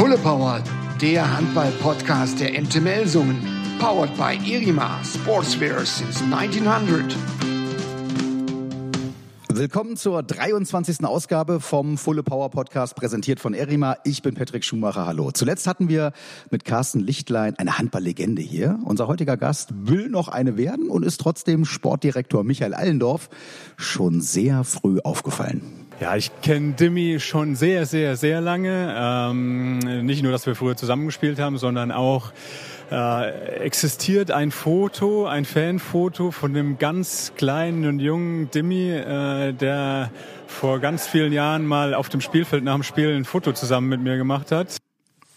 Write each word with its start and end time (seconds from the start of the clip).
Fulle 0.00 0.16
Power, 0.16 0.64
der 1.02 1.30
Handball-Podcast 1.36 2.40
der 2.40 2.58
MT 2.58 2.80
Melsungen. 2.80 3.36
Powered 3.78 4.16
by 4.16 4.34
Irima 4.50 4.98
Sportswear 5.04 5.84
since 5.84 6.24
1900. 6.24 7.14
Willkommen 9.52 9.98
zur 9.98 10.22
23. 10.22 11.04
Ausgabe 11.04 11.60
vom 11.60 11.98
Fulle 11.98 12.22
Power 12.22 12.48
Podcast, 12.48 12.96
präsentiert 12.96 13.40
von 13.40 13.52
Erima. 13.52 13.98
Ich 14.04 14.22
bin 14.22 14.34
Patrick 14.34 14.64
Schumacher. 14.64 15.04
Hallo. 15.04 15.32
Zuletzt 15.32 15.66
hatten 15.66 15.90
wir 15.90 16.12
mit 16.50 16.64
Carsten 16.64 17.00
Lichtlein 17.00 17.58
eine 17.58 17.76
Handballlegende 17.76 18.40
hier. 18.40 18.78
Unser 18.86 19.06
heutiger 19.06 19.36
Gast 19.36 19.68
will 19.74 20.08
noch 20.08 20.28
eine 20.28 20.56
werden 20.56 20.88
und 20.88 21.04
ist 21.04 21.20
trotzdem 21.20 21.66
Sportdirektor 21.66 22.42
Michael 22.42 22.72
Allendorf 22.72 23.28
schon 23.76 24.22
sehr 24.22 24.64
früh 24.64 24.98
aufgefallen. 25.04 25.79
Ja, 26.00 26.16
ich 26.16 26.30
kenne 26.40 26.72
Dimmy 26.72 27.20
schon 27.20 27.56
sehr, 27.56 27.84
sehr, 27.84 28.16
sehr 28.16 28.40
lange. 28.40 28.94
Ähm, 28.96 29.80
nicht 30.06 30.22
nur, 30.22 30.32
dass 30.32 30.46
wir 30.46 30.54
früher 30.54 30.74
zusammengespielt 30.74 31.38
haben, 31.38 31.58
sondern 31.58 31.92
auch 31.92 32.32
äh, 32.90 33.58
existiert 33.58 34.30
ein 34.30 34.50
Foto, 34.50 35.26
ein 35.26 35.44
Fanfoto 35.44 36.30
von 36.30 36.54
dem 36.54 36.78
ganz 36.78 37.34
kleinen 37.36 37.86
und 37.86 37.98
jungen 38.00 38.50
Dimmy, 38.50 38.92
äh, 38.92 39.52
der 39.52 40.10
vor 40.46 40.78
ganz 40.78 41.06
vielen 41.06 41.34
Jahren 41.34 41.66
mal 41.66 41.92
auf 41.92 42.08
dem 42.08 42.22
Spielfeld 42.22 42.64
nach 42.64 42.76
dem 42.76 42.82
Spiel 42.82 43.14
ein 43.14 43.26
Foto 43.26 43.52
zusammen 43.52 43.90
mit 43.90 44.00
mir 44.00 44.16
gemacht 44.16 44.52
hat. 44.52 44.78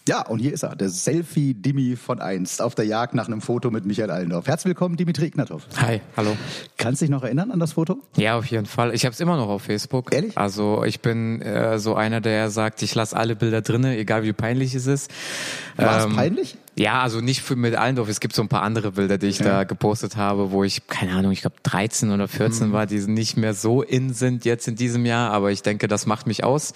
Ja, 0.06 0.20
und 0.20 0.38
hier 0.38 0.52
ist 0.52 0.62
er, 0.62 0.76
der 0.76 0.90
Selfie-Dimi 0.90 1.96
von 1.96 2.20
einst, 2.20 2.60
auf 2.60 2.74
der 2.74 2.84
Jagd 2.84 3.14
nach 3.14 3.26
einem 3.26 3.40
Foto 3.40 3.70
mit 3.70 3.86
Michael 3.86 4.10
Allendorf. 4.10 4.46
Herzlich 4.46 4.66
willkommen, 4.66 4.98
Dimitri 4.98 5.24
Ignatov. 5.24 5.66
Hi, 5.78 6.02
hallo. 6.14 6.36
Kannst 6.76 7.00
du 7.00 7.06
dich 7.06 7.10
noch 7.10 7.22
erinnern 7.22 7.50
an 7.50 7.58
das 7.58 7.72
Foto? 7.72 8.02
Ja, 8.16 8.36
auf 8.36 8.44
jeden 8.44 8.66
Fall. 8.66 8.94
Ich 8.94 9.06
habe 9.06 9.14
es 9.14 9.20
immer 9.20 9.38
noch 9.38 9.48
auf 9.48 9.62
Facebook. 9.62 10.12
Ehrlich? 10.12 10.36
Also 10.36 10.84
ich 10.84 11.00
bin 11.00 11.40
äh, 11.40 11.78
so 11.78 11.94
einer, 11.94 12.20
der 12.20 12.50
sagt, 12.50 12.82
ich 12.82 12.94
lasse 12.94 13.16
alle 13.16 13.34
Bilder 13.34 13.62
drinne, 13.62 13.96
egal 13.96 14.24
wie 14.24 14.34
peinlich 14.34 14.74
es 14.74 14.86
ist. 14.86 15.10
War 15.78 16.00
es 16.00 16.04
ähm, 16.04 16.16
peinlich? 16.16 16.58
Ja, 16.76 17.02
also 17.02 17.20
nicht 17.20 17.42
für 17.42 17.54
mit 17.54 17.76
Allendorf. 17.76 18.08
Es 18.08 18.18
gibt 18.18 18.34
so 18.34 18.42
ein 18.42 18.48
paar 18.48 18.62
andere 18.62 18.92
Bilder, 18.92 19.16
die 19.16 19.28
ich 19.28 19.38
ja. 19.38 19.44
da 19.44 19.64
gepostet 19.64 20.16
habe, 20.16 20.50
wo 20.50 20.64
ich, 20.64 20.88
keine 20.88 21.14
Ahnung, 21.14 21.30
ich 21.30 21.42
glaube 21.42 21.56
13 21.62 22.10
oder 22.10 22.26
14 22.26 22.68
mhm. 22.68 22.72
war, 22.72 22.86
die 22.86 22.98
nicht 22.98 23.36
mehr 23.36 23.54
so 23.54 23.82
in 23.82 24.12
sind 24.12 24.44
jetzt 24.44 24.66
in 24.66 24.74
diesem 24.74 25.06
Jahr, 25.06 25.30
aber 25.30 25.52
ich 25.52 25.62
denke, 25.62 25.86
das 25.86 26.06
macht 26.06 26.26
mich 26.26 26.42
aus. 26.42 26.72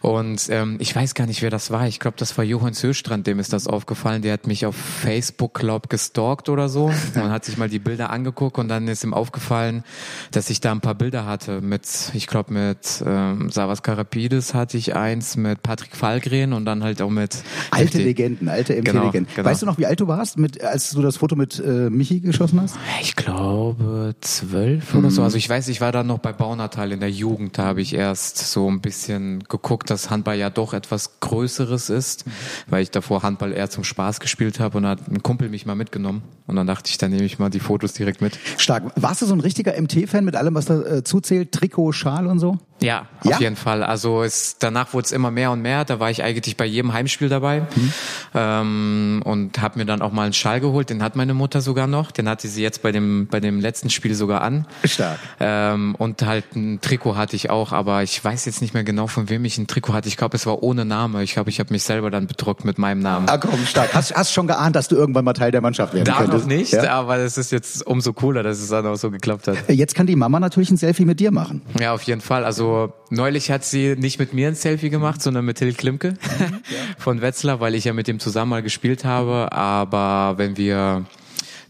Und 0.00 0.48
ähm, 0.50 0.76
ich 0.80 0.94
weiß 0.94 1.14
gar 1.14 1.26
nicht, 1.26 1.40
wer 1.40 1.48
das 1.48 1.70
war. 1.70 1.86
Ich 1.88 1.98
glaube, 1.98 2.16
das 2.18 2.36
war 2.36 2.44
Johann 2.44 2.74
Söstrand, 2.74 3.26
dem 3.26 3.38
ist 3.38 3.54
das 3.54 3.66
aufgefallen. 3.66 4.20
Der 4.20 4.34
hat 4.34 4.46
mich 4.46 4.66
auf 4.66 4.76
Facebook, 4.76 5.54
glaub, 5.54 5.88
gestalkt 5.88 6.50
oder 6.50 6.68
so 6.68 6.92
und 7.14 7.30
hat 7.30 7.46
sich 7.46 7.56
mal 7.56 7.70
die 7.70 7.78
Bilder 7.78 8.10
angeguckt 8.10 8.58
und 8.58 8.68
dann 8.68 8.86
ist 8.86 9.02
ihm 9.02 9.14
aufgefallen, 9.14 9.82
dass 10.30 10.50
ich 10.50 10.60
da 10.60 10.72
ein 10.72 10.82
paar 10.82 10.94
Bilder 10.94 11.24
hatte 11.24 11.62
mit, 11.62 11.86
ich 12.12 12.26
glaube, 12.26 12.52
mit 12.52 13.02
ähm, 13.06 13.48
Savas 13.50 13.82
Karapidis 13.82 14.52
hatte 14.52 14.76
ich 14.76 14.94
eins, 14.94 15.38
mit 15.38 15.62
Patrick 15.62 15.96
Fallgren 15.96 16.52
und 16.52 16.66
dann 16.66 16.82
halt 16.82 17.00
auch 17.00 17.10
mit 17.10 17.38
alte 17.70 17.98
FD. 17.98 18.04
Legenden, 18.04 18.48
alte 18.50 18.74
MT-Legenden. 18.74 19.10
Genau. 19.10 19.21
Genau. 19.34 19.48
Weißt 19.48 19.62
du 19.62 19.66
noch, 19.66 19.78
wie 19.78 19.86
alt 19.86 20.00
du 20.00 20.06
warst, 20.06 20.38
mit, 20.38 20.62
als 20.62 20.90
du 20.90 21.02
das 21.02 21.16
Foto 21.16 21.36
mit 21.36 21.58
äh, 21.58 21.90
Michi 21.90 22.20
geschossen 22.20 22.60
hast? 22.60 22.76
Ich 23.00 23.16
glaube 23.16 24.14
zwölf 24.20 24.92
mhm. 24.92 25.00
oder 25.00 25.10
so. 25.10 25.22
Also 25.22 25.36
ich 25.36 25.48
weiß, 25.48 25.68
ich 25.68 25.80
war 25.80 25.92
da 25.92 26.02
noch 26.02 26.18
bei 26.18 26.32
Baunatal 26.32 26.92
in 26.92 27.00
der 27.00 27.10
Jugend. 27.10 27.58
Da 27.58 27.64
habe 27.64 27.80
ich 27.80 27.94
erst 27.94 28.38
so 28.38 28.70
ein 28.70 28.80
bisschen 28.80 29.44
geguckt, 29.48 29.90
dass 29.90 30.10
Handball 30.10 30.38
ja 30.38 30.50
doch 30.50 30.74
etwas 30.74 31.20
Größeres 31.20 31.90
ist, 31.90 32.26
mhm. 32.26 32.32
weil 32.68 32.82
ich 32.82 32.90
davor 32.90 33.22
Handball 33.22 33.52
eher 33.52 33.70
zum 33.70 33.84
Spaß 33.84 34.20
gespielt 34.20 34.60
habe 34.60 34.78
und 34.78 34.84
da 34.84 34.90
hat 34.90 35.08
ein 35.08 35.22
Kumpel 35.22 35.48
mich 35.48 35.66
mal 35.66 35.74
mitgenommen. 35.74 36.22
Und 36.46 36.56
dann 36.56 36.66
dachte 36.66 36.90
ich, 36.90 36.98
dann 36.98 37.10
nehme 37.10 37.24
ich 37.24 37.38
mal 37.38 37.50
die 37.50 37.60
Fotos 37.60 37.92
direkt 37.92 38.20
mit. 38.20 38.38
Stark. 38.58 38.92
Warst 38.96 39.22
du 39.22 39.26
so 39.26 39.34
ein 39.34 39.40
richtiger 39.40 39.80
MT-Fan 39.80 40.24
mit 40.24 40.36
allem, 40.36 40.54
was 40.54 40.66
da 40.66 40.80
äh, 40.82 41.04
zuzählt? 41.04 41.52
Trikot, 41.52 41.92
Schal 41.92 42.26
und 42.26 42.38
so? 42.38 42.58
Ja, 42.82 43.06
auf 43.20 43.30
ja? 43.30 43.38
jeden 43.38 43.56
Fall. 43.56 43.82
Also 43.82 44.22
es, 44.22 44.56
danach 44.58 44.92
wurde 44.92 45.06
es 45.06 45.12
immer 45.12 45.30
mehr 45.30 45.50
und 45.50 45.62
mehr. 45.62 45.84
Da 45.84 46.00
war 46.00 46.10
ich 46.10 46.22
eigentlich 46.22 46.56
bei 46.56 46.64
jedem 46.64 46.92
Heimspiel 46.92 47.28
dabei 47.28 47.60
mhm. 47.60 47.92
ähm, 48.34 49.22
und 49.24 49.60
habe 49.60 49.78
mir 49.78 49.84
dann 49.84 50.02
auch 50.02 50.12
mal 50.12 50.24
einen 50.24 50.32
Schal 50.32 50.60
geholt. 50.60 50.90
Den 50.90 51.02
hat 51.02 51.16
meine 51.16 51.34
Mutter 51.34 51.60
sogar 51.60 51.86
noch. 51.86 52.10
Den 52.10 52.28
hatte 52.28 52.48
sie 52.48 52.62
jetzt 52.62 52.82
bei 52.82 52.92
dem 52.92 53.28
bei 53.28 53.40
dem 53.40 53.60
letzten 53.60 53.90
Spiel 53.90 54.14
sogar 54.14 54.42
an. 54.42 54.66
Stark. 54.84 55.18
Ähm, 55.40 55.94
und 55.96 56.22
halt 56.22 56.56
ein 56.56 56.80
Trikot 56.80 57.16
hatte 57.16 57.36
ich 57.36 57.50
auch, 57.50 57.72
aber 57.72 58.02
ich 58.02 58.22
weiß 58.22 58.44
jetzt 58.46 58.60
nicht 58.60 58.74
mehr 58.74 58.84
genau 58.84 59.06
von 59.06 59.28
wem 59.28 59.44
ich 59.44 59.58
ein 59.58 59.66
Trikot 59.66 59.92
hatte. 59.92 60.08
Ich 60.08 60.16
glaube, 60.16 60.36
es 60.36 60.46
war 60.46 60.62
ohne 60.62 60.84
Name. 60.84 61.22
Ich 61.22 61.34
glaube, 61.34 61.50
ich 61.50 61.60
habe 61.60 61.72
mich 61.72 61.82
selber 61.82 62.10
dann 62.10 62.26
bedruckt 62.26 62.64
mit 62.64 62.78
meinem 62.78 63.00
Namen. 63.00 63.28
Ah 63.28 63.38
komm, 63.38 63.64
stark. 63.66 63.94
Hast 63.94 64.14
hast 64.14 64.32
schon 64.32 64.46
geahnt, 64.46 64.76
dass 64.76 64.88
du 64.88 64.96
irgendwann 64.96 65.24
mal 65.24 65.32
Teil 65.32 65.50
der 65.50 65.60
Mannschaft 65.60 65.94
werden 65.94 66.04
da 66.04 66.18
könntest? 66.18 66.46
noch 66.46 66.46
nicht, 66.46 66.72
ja? 66.72 66.90
aber 66.92 67.18
es 67.18 67.38
ist 67.38 67.52
jetzt 67.52 67.86
umso 67.86 68.12
cooler, 68.12 68.42
dass 68.42 68.58
es 68.58 68.68
dann 68.68 68.86
auch 68.86 68.96
so 68.96 69.10
geklappt 69.10 69.48
hat. 69.48 69.56
Jetzt 69.68 69.94
kann 69.94 70.06
die 70.06 70.16
Mama 70.16 70.40
natürlich 70.40 70.70
ein 70.70 70.76
Selfie 70.76 71.04
mit 71.04 71.20
dir 71.20 71.30
machen. 71.30 71.62
Ja, 71.78 71.92
auf 71.92 72.02
jeden 72.02 72.20
Fall. 72.20 72.44
Also 72.44 72.71
neulich 73.10 73.50
hat 73.50 73.64
sie 73.64 73.94
nicht 73.96 74.18
mit 74.18 74.34
mir 74.34 74.48
ein 74.48 74.54
Selfie 74.54 74.90
gemacht, 74.90 75.22
sondern 75.22 75.44
mit 75.44 75.58
Till 75.58 75.72
Klimke 75.74 76.14
von 76.98 77.20
Wetzlar, 77.20 77.60
weil 77.60 77.74
ich 77.74 77.84
ja 77.84 77.92
mit 77.92 78.08
dem 78.08 78.20
zusammen 78.20 78.50
mal 78.50 78.62
gespielt 78.62 79.04
habe. 79.04 79.52
Aber 79.52 80.38
wenn 80.38 80.56
wir 80.56 81.04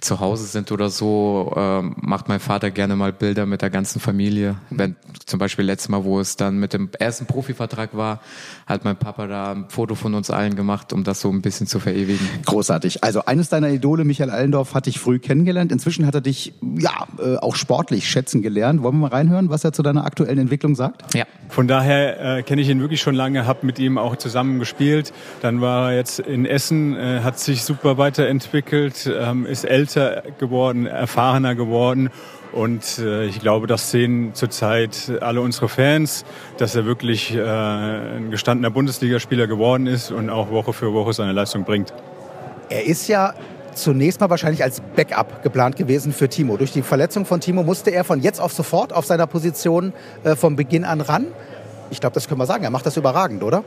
zu 0.02 0.20
Hause 0.20 0.46
sind 0.46 0.72
oder 0.72 0.90
so, 0.90 1.52
äh, 1.56 1.82
macht 1.82 2.28
mein 2.28 2.40
Vater 2.40 2.70
gerne 2.70 2.96
mal 2.96 3.12
Bilder 3.12 3.46
mit 3.46 3.62
der 3.62 3.70
ganzen 3.70 4.00
Familie. 4.00 4.56
Wenn 4.70 4.96
zum 5.26 5.38
Beispiel 5.38 5.64
letztes 5.64 5.88
Mal, 5.88 6.04
wo 6.04 6.18
es 6.18 6.36
dann 6.36 6.58
mit 6.58 6.72
dem 6.72 6.90
ersten 6.98 7.26
Profivertrag 7.26 7.96
war, 7.96 8.20
hat 8.66 8.84
mein 8.84 8.96
Papa 8.96 9.26
da 9.26 9.52
ein 9.52 9.66
Foto 9.68 9.94
von 9.94 10.14
uns 10.14 10.30
allen 10.30 10.56
gemacht, 10.56 10.92
um 10.92 11.04
das 11.04 11.20
so 11.20 11.30
ein 11.30 11.40
bisschen 11.40 11.66
zu 11.66 11.78
verewigen. 11.78 12.28
Großartig. 12.44 13.04
Also 13.04 13.24
eines 13.24 13.48
deiner 13.48 13.68
Idole, 13.68 14.04
Michael 14.04 14.30
Allendorf, 14.30 14.74
hatte 14.74 14.90
ich 14.90 14.98
früh 14.98 15.18
kennengelernt. 15.18 15.70
Inzwischen 15.70 16.06
hat 16.06 16.14
er 16.14 16.20
dich 16.20 16.54
ja 16.78 17.06
äh, 17.18 17.36
auch 17.36 17.54
sportlich 17.54 18.08
schätzen 18.08 18.42
gelernt. 18.42 18.82
Wollen 18.82 18.96
wir 18.96 19.08
mal 19.08 19.16
reinhören, 19.16 19.50
was 19.50 19.64
er 19.64 19.72
zu 19.72 19.82
deiner 19.82 20.04
aktuellen 20.04 20.38
Entwicklung 20.38 20.74
sagt? 20.74 21.14
Ja. 21.14 21.24
Von 21.48 21.68
daher 21.68 22.38
äh, 22.38 22.42
kenne 22.42 22.62
ich 22.62 22.68
ihn 22.68 22.80
wirklich 22.80 23.00
schon 23.00 23.14
lange, 23.14 23.46
habe 23.46 23.64
mit 23.66 23.78
ihm 23.78 23.98
auch 23.98 24.16
zusammen 24.16 24.58
gespielt. 24.58 25.12
Dann 25.42 25.60
war 25.60 25.90
er 25.90 25.98
jetzt 25.98 26.18
in 26.18 26.46
Essen, 26.46 26.96
äh, 26.96 27.20
hat 27.20 27.38
sich 27.38 27.62
super 27.62 27.98
weiterentwickelt, 27.98 29.08
ähm, 29.14 29.46
ist 29.46 29.64
älter 29.64 29.91
älter 29.96 30.22
geworden, 30.38 30.86
erfahrener 30.86 31.54
geworden. 31.54 32.10
Und 32.52 32.98
äh, 32.98 33.24
ich 33.24 33.40
glaube, 33.40 33.66
das 33.66 33.90
sehen 33.90 34.34
zurzeit 34.34 35.12
alle 35.20 35.40
unsere 35.40 35.68
Fans, 35.68 36.24
dass 36.58 36.74
er 36.74 36.84
wirklich 36.84 37.34
äh, 37.34 37.40
ein 37.40 38.30
gestandener 38.30 38.70
Bundesligaspieler 38.70 39.46
geworden 39.46 39.86
ist 39.86 40.10
und 40.10 40.28
auch 40.28 40.50
Woche 40.50 40.72
für 40.74 40.92
Woche 40.92 41.14
seine 41.14 41.32
Leistung 41.32 41.64
bringt. 41.64 41.94
Er 42.68 42.84
ist 42.84 43.08
ja 43.08 43.32
zunächst 43.74 44.20
mal 44.20 44.28
wahrscheinlich 44.28 44.62
als 44.62 44.82
Backup 44.94 45.42
geplant 45.42 45.76
gewesen 45.76 46.12
für 46.12 46.28
Timo. 46.28 46.58
Durch 46.58 46.72
die 46.72 46.82
Verletzung 46.82 47.24
von 47.24 47.40
Timo 47.40 47.62
musste 47.62 47.90
er 47.90 48.04
von 48.04 48.20
jetzt 48.20 48.38
auf 48.38 48.52
sofort 48.52 48.92
auf 48.92 49.06
seiner 49.06 49.26
Position 49.26 49.94
äh, 50.24 50.36
vom 50.36 50.54
Beginn 50.56 50.84
an 50.84 51.00
ran. 51.00 51.26
Ich 51.90 52.00
glaube, 52.00 52.14
das 52.14 52.28
können 52.28 52.40
wir 52.40 52.46
sagen. 52.46 52.64
Er 52.64 52.70
macht 52.70 52.84
das 52.84 52.98
überragend, 52.98 53.42
oder? 53.42 53.64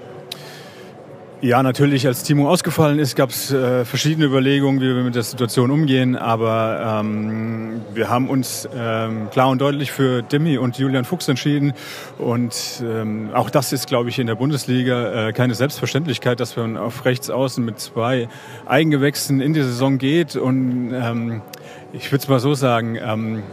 Ja, 1.42 1.62
natürlich, 1.62 2.08
als 2.08 2.24
Timo 2.24 2.50
ausgefallen 2.50 2.98
ist, 2.98 3.16
gab 3.16 3.30
es 3.30 3.52
äh, 3.52 3.84
verschiedene 3.84 4.26
Überlegungen, 4.26 4.80
wie 4.80 4.96
wir 4.96 5.04
mit 5.04 5.16
der 5.16 5.24
Situation 5.24 5.70
umgehen. 5.70 6.16
Aber 6.16 7.02
ähm, 7.02 7.82
wir 7.94 8.10
haben 8.10 8.30
uns 8.30 8.68
ähm, 8.74 9.30
klar 9.32 9.50
und 9.50 9.60
deutlich 9.60 9.92
für 9.92 10.24
Demi 10.24 10.58
und 10.58 10.78
Julian 10.78 11.04
Fuchs 11.04 11.28
entschieden. 11.28 11.74
Und 12.18 12.82
ähm, 12.82 13.32
auch 13.34 13.50
das 13.50 13.74
ist, 13.74 13.88
glaube 13.88 14.10
ich, 14.10 14.18
in 14.18 14.28
der 14.28 14.36
Bundesliga 14.36 15.28
äh, 15.28 15.34
keine 15.34 15.56
Selbstverständlichkeit, 15.56 16.40
dass 16.40 16.56
man 16.56 16.78
auf 16.78 17.04
rechts 17.04 17.30
außen 17.30 17.64
mit 17.64 17.80
zwei 17.80 18.30
Eigengewächsen 18.66 19.42
in 19.42 19.54
die 19.54 19.62
Saison 19.62 19.98
geht. 19.98 20.38
Und 20.38 20.94
ähm, 20.94 21.42
ich 21.92 22.12
würde 22.12 22.24
es 22.24 22.30
mal 22.30 22.40
so 22.40 22.54
sagen, 22.54 22.98
ähm, 23.00 23.44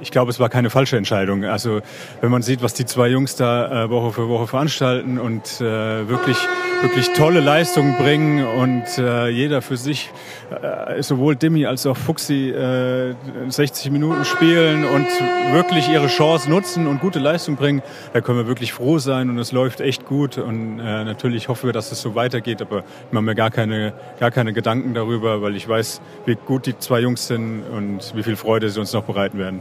ich 0.00 0.10
glaube, 0.10 0.30
es 0.30 0.40
war 0.40 0.48
keine 0.48 0.70
falsche 0.70 0.96
Entscheidung. 0.96 1.44
Also 1.44 1.80
wenn 2.20 2.30
man 2.30 2.42
sieht, 2.42 2.62
was 2.62 2.74
die 2.74 2.84
zwei 2.84 3.08
Jungs 3.08 3.36
da 3.36 3.84
äh, 3.84 3.90
Woche 3.90 4.12
für 4.12 4.28
Woche 4.28 4.46
veranstalten 4.46 5.18
und 5.18 5.60
äh, 5.60 6.08
wirklich 6.08 6.38
wirklich 6.82 7.12
tolle 7.12 7.40
Leistungen 7.40 7.96
bringen 7.96 8.44
und 8.44 8.84
äh, 8.98 9.28
jeder 9.28 9.62
für 9.62 9.76
sich, 9.76 10.10
äh, 10.50 11.02
sowohl 11.02 11.36
Dimi 11.36 11.66
als 11.66 11.86
auch 11.86 11.96
Fuxi, 11.96 12.50
äh, 12.50 13.14
60 13.48 13.90
Minuten 13.90 14.24
spielen 14.24 14.84
und 14.84 15.06
wirklich 15.52 15.88
ihre 15.88 16.08
Chance 16.08 16.50
nutzen 16.50 16.86
und 16.86 17.00
gute 17.00 17.18
Leistung 17.18 17.56
bringen, 17.56 17.82
da 18.12 18.20
können 18.20 18.38
wir 18.38 18.46
wirklich 18.46 18.72
froh 18.72 18.98
sein 18.98 19.30
und 19.30 19.38
es 19.38 19.52
läuft 19.52 19.80
echt 19.80 20.06
gut 20.06 20.38
und 20.38 20.78
äh, 20.78 21.04
natürlich 21.04 21.48
hoffen 21.48 21.66
wir, 21.66 21.72
dass 21.72 21.92
es 21.92 22.00
so 22.00 22.14
weitergeht, 22.14 22.60
aber 22.60 22.78
ich 22.78 23.12
mache 23.12 23.24
mir 23.24 23.34
gar 23.34 23.50
keine, 23.50 23.92
gar 24.20 24.30
keine 24.30 24.52
Gedanken 24.52 24.94
darüber, 24.94 25.42
weil 25.42 25.56
ich 25.56 25.68
weiß, 25.68 26.00
wie 26.26 26.36
gut 26.36 26.66
die 26.66 26.78
zwei 26.78 27.00
Jungs 27.00 27.26
sind 27.26 27.62
und 27.64 28.14
wie 28.14 28.22
viel 28.22 28.36
Freude 28.36 28.68
sie 28.68 28.80
uns 28.80 28.92
noch 28.92 29.04
bereiten 29.04 29.38
werden. 29.38 29.60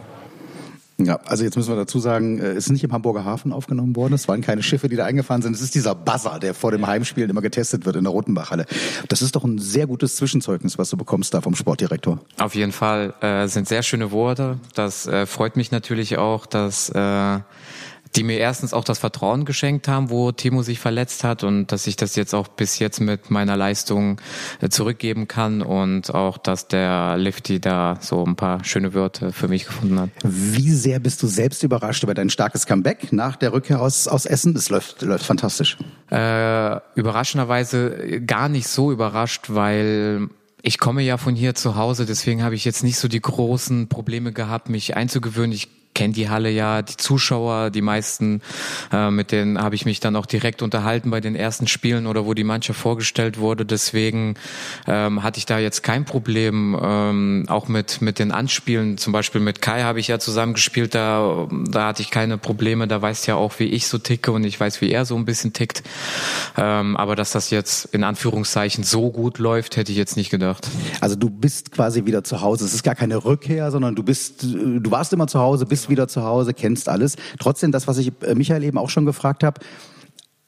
Ja, 0.98 1.20
also 1.26 1.44
jetzt 1.44 1.58
müssen 1.58 1.70
wir 1.70 1.76
dazu 1.76 2.00
sagen, 2.00 2.40
äh, 2.40 2.52
es 2.52 2.66
ist 2.66 2.72
nicht 2.72 2.84
im 2.84 2.94
Hamburger 2.94 3.26
Hafen 3.26 3.52
aufgenommen 3.52 3.96
worden. 3.96 4.14
Es 4.14 4.28
waren 4.30 4.42
keine 4.42 4.64
Schiffe, 4.64 4.88
die 4.88 4.96
da 4.96 5.06
eingefahren 5.06 5.42
sind. 5.42 5.54
Es 5.54 5.62
ist 5.62 5.76
dieser 5.76 5.94
Buzzer, 5.94 6.40
der 6.40 6.54
vor 6.54 6.72
dem 6.72 6.88
Heimspiel 6.88 7.30
immer 7.30 7.42
getestet 7.42 7.86
wird 7.86 7.98
in 7.98 8.06
der 8.06 8.14
Rotenbachhalle. 8.14 8.66
Das 9.10 9.22
ist 9.22 9.36
doch 9.36 9.44
ein 9.44 9.58
sehr 9.58 9.88
gutes 9.88 10.16
Zwischenzeugnis, 10.16 10.78
was 10.78 10.90
du 10.90 10.98
bekommst 10.98 11.34
da 11.34 11.42
vom 11.42 11.54
Sportdirektor. 11.56 12.20
Auf 12.40 12.56
jeden 12.56 12.72
Fall 12.72 13.14
äh, 13.20 13.48
sind 13.48 13.68
sehr 13.68 13.84
schöne 13.84 14.12
Worte. 14.12 14.58
Das 14.74 15.06
äh, 15.06 15.26
freut 15.26 15.58
mich 15.58 15.72
natürlich 15.72 16.18
auch, 16.18 16.46
dass 16.46 16.90
äh, 16.90 17.40
die 18.16 18.24
mir 18.24 18.38
erstens 18.38 18.74
auch 18.74 18.84
das 18.84 19.00
Vertrauen 19.00 19.46
geschenkt 19.46 19.88
haben, 19.88 20.10
wo 20.10 20.32
Timo 20.32 20.62
sich 20.62 20.80
verletzt 20.80 21.24
hat 21.24 21.44
und 21.44 21.72
dass 21.72 21.88
ich 21.88 21.96
das 21.96 22.16
jetzt 22.16 22.34
auch 22.34 22.48
bis 22.48 22.80
jetzt 22.80 23.00
mit 23.02 23.30
meiner 23.30 23.58
Leistung 23.58 24.22
äh, 24.62 24.70
zurückgeben 24.70 25.28
kann 25.28 25.62
und 25.62 26.14
auch, 26.14 26.38
dass 26.38 26.68
der 26.68 27.18
Lifty 27.18 27.60
da 27.60 27.98
so 28.00 28.24
ein 28.24 28.36
paar 28.36 28.64
schöne 28.64 28.94
Wörter 28.94 29.34
für 29.34 29.48
mich 29.48 29.66
gefunden 29.66 30.00
hat. 30.00 30.10
Wie 30.24 30.72
sehr 30.72 31.00
bist 31.00 31.22
du 31.24 31.28
selbst 31.28 31.64
überrascht 31.64 32.04
über 32.04 32.14
dein 32.14 32.30
starkes 32.30 32.66
Comeback 32.66 33.12
nach 33.12 33.36
der 33.36 33.54
Rückkehr 33.54 33.82
aus, 33.82 34.08
aus 34.08 34.26
Essen? 34.26 34.54
Das 34.54 34.70
läuft, 34.70 35.02
läuft 35.02 35.26
fantastisch. 35.26 35.78
Äh, 36.12 36.80
überraschenderweise 36.96 38.22
gar 38.22 38.50
nicht 38.50 38.68
so 38.68 38.92
überrascht, 38.92 39.46
weil 39.50 40.30
ich 40.62 40.80
komme 40.80 41.04
ja 41.04 41.18
von 41.18 41.36
hier 41.36 41.54
zu 41.54 41.76
Hause, 41.76 42.06
deswegen 42.06 42.42
habe 42.42 42.56
ich 42.56 42.66
jetzt 42.66 42.84
nicht 42.84 42.98
so 42.98 43.08
die 43.08 43.22
großen 43.22 43.88
Probleme 43.88 44.32
gehabt, 44.32 44.70
mich 44.70 44.96
einzugewöhnen. 44.96 45.52
Ich 45.52 45.70
kenne 45.96 46.14
die 46.14 46.30
Halle 46.30 46.52
ja, 46.52 46.84
die 46.84 46.98
Zuschauer, 46.98 47.72
die 47.72 47.82
meisten, 47.82 48.42
äh, 48.92 49.10
mit 49.10 49.32
denen 49.32 49.60
habe 49.60 49.74
ich 49.74 49.86
mich 49.86 50.00
dann 50.00 50.16
auch 50.16 50.28
direkt 50.28 50.62
unterhalten 50.62 51.10
bei 51.10 51.22
den 51.22 51.36
ersten 51.36 51.68
Spielen 51.68 52.06
oder 52.06 52.26
wo 52.28 52.36
die 52.36 52.44
Mannschaft 52.44 52.80
vorgestellt 52.80 53.40
wurde. 53.40 53.66
Deswegen 53.66 54.36
ähm, 54.86 55.24
hatte 55.24 55.40
ich 55.40 55.48
da 55.48 55.58
jetzt 55.58 55.82
kein 55.82 56.06
Problem, 56.06 56.78
ähm, 56.80 57.46
auch 57.48 57.68
mit 57.68 58.02
mit 58.02 58.20
den 58.20 58.32
Anspielen. 58.32 58.98
Zum 58.98 59.14
Beispiel 59.14 59.42
mit 59.42 59.62
Kai 59.62 59.82
habe 59.82 60.00
ich 60.00 60.08
ja 60.08 60.20
zusammen 60.20 60.54
gespielt, 60.54 60.94
da 60.94 61.48
da 61.68 61.88
hatte 61.88 62.04
ich 62.04 62.12
keine 62.12 62.38
Probleme. 62.38 62.88
Da 62.88 63.02
weiß 63.02 63.26
ja 63.26 63.36
auch, 63.36 63.58
wie 63.60 63.66
ich 63.66 63.88
so 63.88 63.98
ticke 63.98 64.32
und 64.32 64.44
ich 64.44 64.60
weiß, 64.60 64.82
wie 64.82 64.92
er 64.92 65.06
so 65.06 65.16
ein 65.16 65.26
bisschen 65.26 65.54
tickt. 65.54 65.84
Ähm, 66.58 66.98
aber 66.98 67.16
dass 67.16 67.32
das 67.32 67.50
jetzt 67.50 67.86
in 67.94 68.04
Anführungszeichen 68.04 68.84
so 68.84 69.12
gut 69.12 69.40
läuft, 69.40 69.78
hätte 69.78 69.92
ich 69.92 69.98
jetzt 69.98 70.18
nicht 70.18 70.30
gedacht. 70.30 70.68
Also 71.00 71.16
du 71.16 71.30
bist 71.30 71.72
quasi 71.72 72.06
wieder 72.06 72.24
zu 72.24 72.42
Hause. 72.42 72.66
Es 72.66 72.74
ist 72.74 72.84
gar 72.84 72.96
keine 72.96 73.24
Rückkehr, 73.24 73.72
sondern 73.72 73.96
du 73.96 74.04
bist, 74.04 74.44
du 74.44 74.92
warst 74.92 75.14
immer 75.14 75.28
zu 75.28 75.40
Hause, 75.40 75.66
bist 75.66 75.85
wieder 75.90 76.08
zu 76.08 76.24
Hause, 76.24 76.54
kennst 76.54 76.90
alles. 76.90 77.16
Trotzdem, 77.40 77.72
das, 77.72 77.88
was 77.88 77.98
ich 77.98 78.12
äh, 78.22 78.36
Michael 78.36 78.64
eben 78.64 78.78
auch 78.78 78.90
schon 78.90 79.06
gefragt 79.06 79.44
habe, 79.44 79.60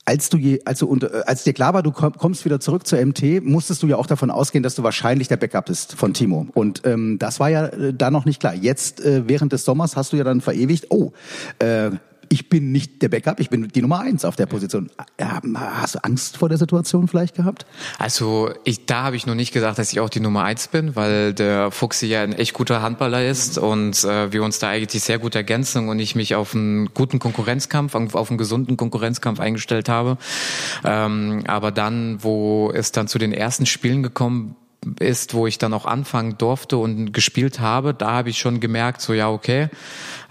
als 0.08 0.30
du 0.30 0.40
als 0.64 0.80
du 0.80 0.96
äh, 0.96 1.24
als 1.26 1.44
dir 1.44 1.54
klar 1.54 1.74
war, 1.74 1.84
du 1.84 1.92
kommst 1.92 2.46
wieder 2.46 2.62
zurück 2.62 2.88
zur 2.88 3.06
MT, 3.06 3.44
musstest 3.44 3.84
du 3.84 3.88
ja 3.88 3.98
auch 3.98 4.08
davon 4.08 4.32
ausgehen, 4.32 4.64
dass 4.64 4.74
du 4.74 4.84
wahrscheinlich 4.84 5.28
der 5.28 5.36
Backup 5.36 5.66
bist 5.66 5.96
von 5.96 6.14
Timo. 6.14 6.48
Und 6.54 6.84
ähm, 6.86 7.20
das 7.20 7.42
war 7.42 7.50
ja 7.50 7.66
äh, 7.68 7.94
da 7.94 8.10
noch 8.10 8.24
nicht 8.24 8.40
klar. 8.40 8.56
Jetzt 8.56 9.02
äh, 9.02 9.28
während 9.28 9.52
des 9.52 9.66
Sommers 9.66 9.98
hast 9.98 10.14
du 10.14 10.18
ja 10.18 10.24
dann 10.24 10.40
verewigt, 10.40 10.88
oh, 10.92 11.12
äh, 11.60 11.92
ich 12.30 12.50
bin 12.50 12.72
nicht 12.72 13.02
der 13.02 13.10
Backup, 13.10 13.40
ich 13.40 13.50
bin 13.50 13.68
die 13.68 13.82
Nummer 13.82 14.00
eins 14.00 14.26
auf 14.26 14.36
der 14.36 14.46
Position. 14.46 14.90
Hast 15.20 15.96
du 15.96 16.04
Angst 16.04 16.38
vor 16.38 16.50
der 16.50 16.58
Situation 16.58 17.08
vielleicht 17.08 17.36
gehabt? 17.36 17.66
Also 18.00 18.52
ich, 18.64 18.86
da 18.86 19.04
habe 19.04 19.16
ich 19.16 19.26
noch 19.26 19.36
nicht 19.36 19.54
gesagt, 19.54 19.78
dass 19.78 19.92
ich 19.92 20.00
auch 20.00 20.10
die 20.10 20.20
Nummer 20.20 20.44
eins 20.44 20.68
bin, 20.68 20.96
weil 20.96 21.34
der 21.34 21.72
Fuchsi 21.72 22.08
ja 22.08 22.24
ein 22.24 22.34
echt 22.34 22.54
guter 22.54 22.82
Handballer 22.82 23.26
ist 23.26 23.58
und 23.58 24.04
äh, 24.04 24.32
wir 24.32 24.44
uns 24.44 24.60
da 24.60 24.70
eigentlich 24.70 25.04
sehr 25.04 25.20
gut 25.20 25.36
ergänzen 25.36 25.90
und 25.90 26.00
ich 26.00 26.16
mich 26.16 26.36
auf 26.36 26.56
einen 26.56 26.94
guten 26.94 27.20
Konkurrenzkampf, 27.20 27.96
auf 27.96 28.30
einen 28.30 28.38
gesunden 28.38 28.78
Konkurrenzkampf 28.78 29.40
eingestellt 29.40 29.90
habe. 29.90 30.18
Ähm, 30.84 31.44
aber 31.48 31.72
dann, 31.72 32.24
wo 32.24 32.72
es 32.74 32.92
dann 32.92 33.08
zu 33.08 33.18
den 33.18 33.34
ersten 33.34 33.66
Spielen 33.66 34.04
gekommen 34.04 34.56
ist, 35.00 35.34
wo 35.34 35.48
ich 35.48 35.58
dann 35.58 35.74
auch 35.74 35.86
anfangen 35.86 36.38
durfte 36.38 36.78
und 36.78 37.12
gespielt 37.12 37.60
habe, 37.60 37.94
da 37.94 38.12
habe 38.12 38.30
ich 38.30 38.40
schon 38.40 38.60
gemerkt, 38.60 39.02
so 39.02 39.14
ja, 39.14 39.30
okay, 39.30 39.70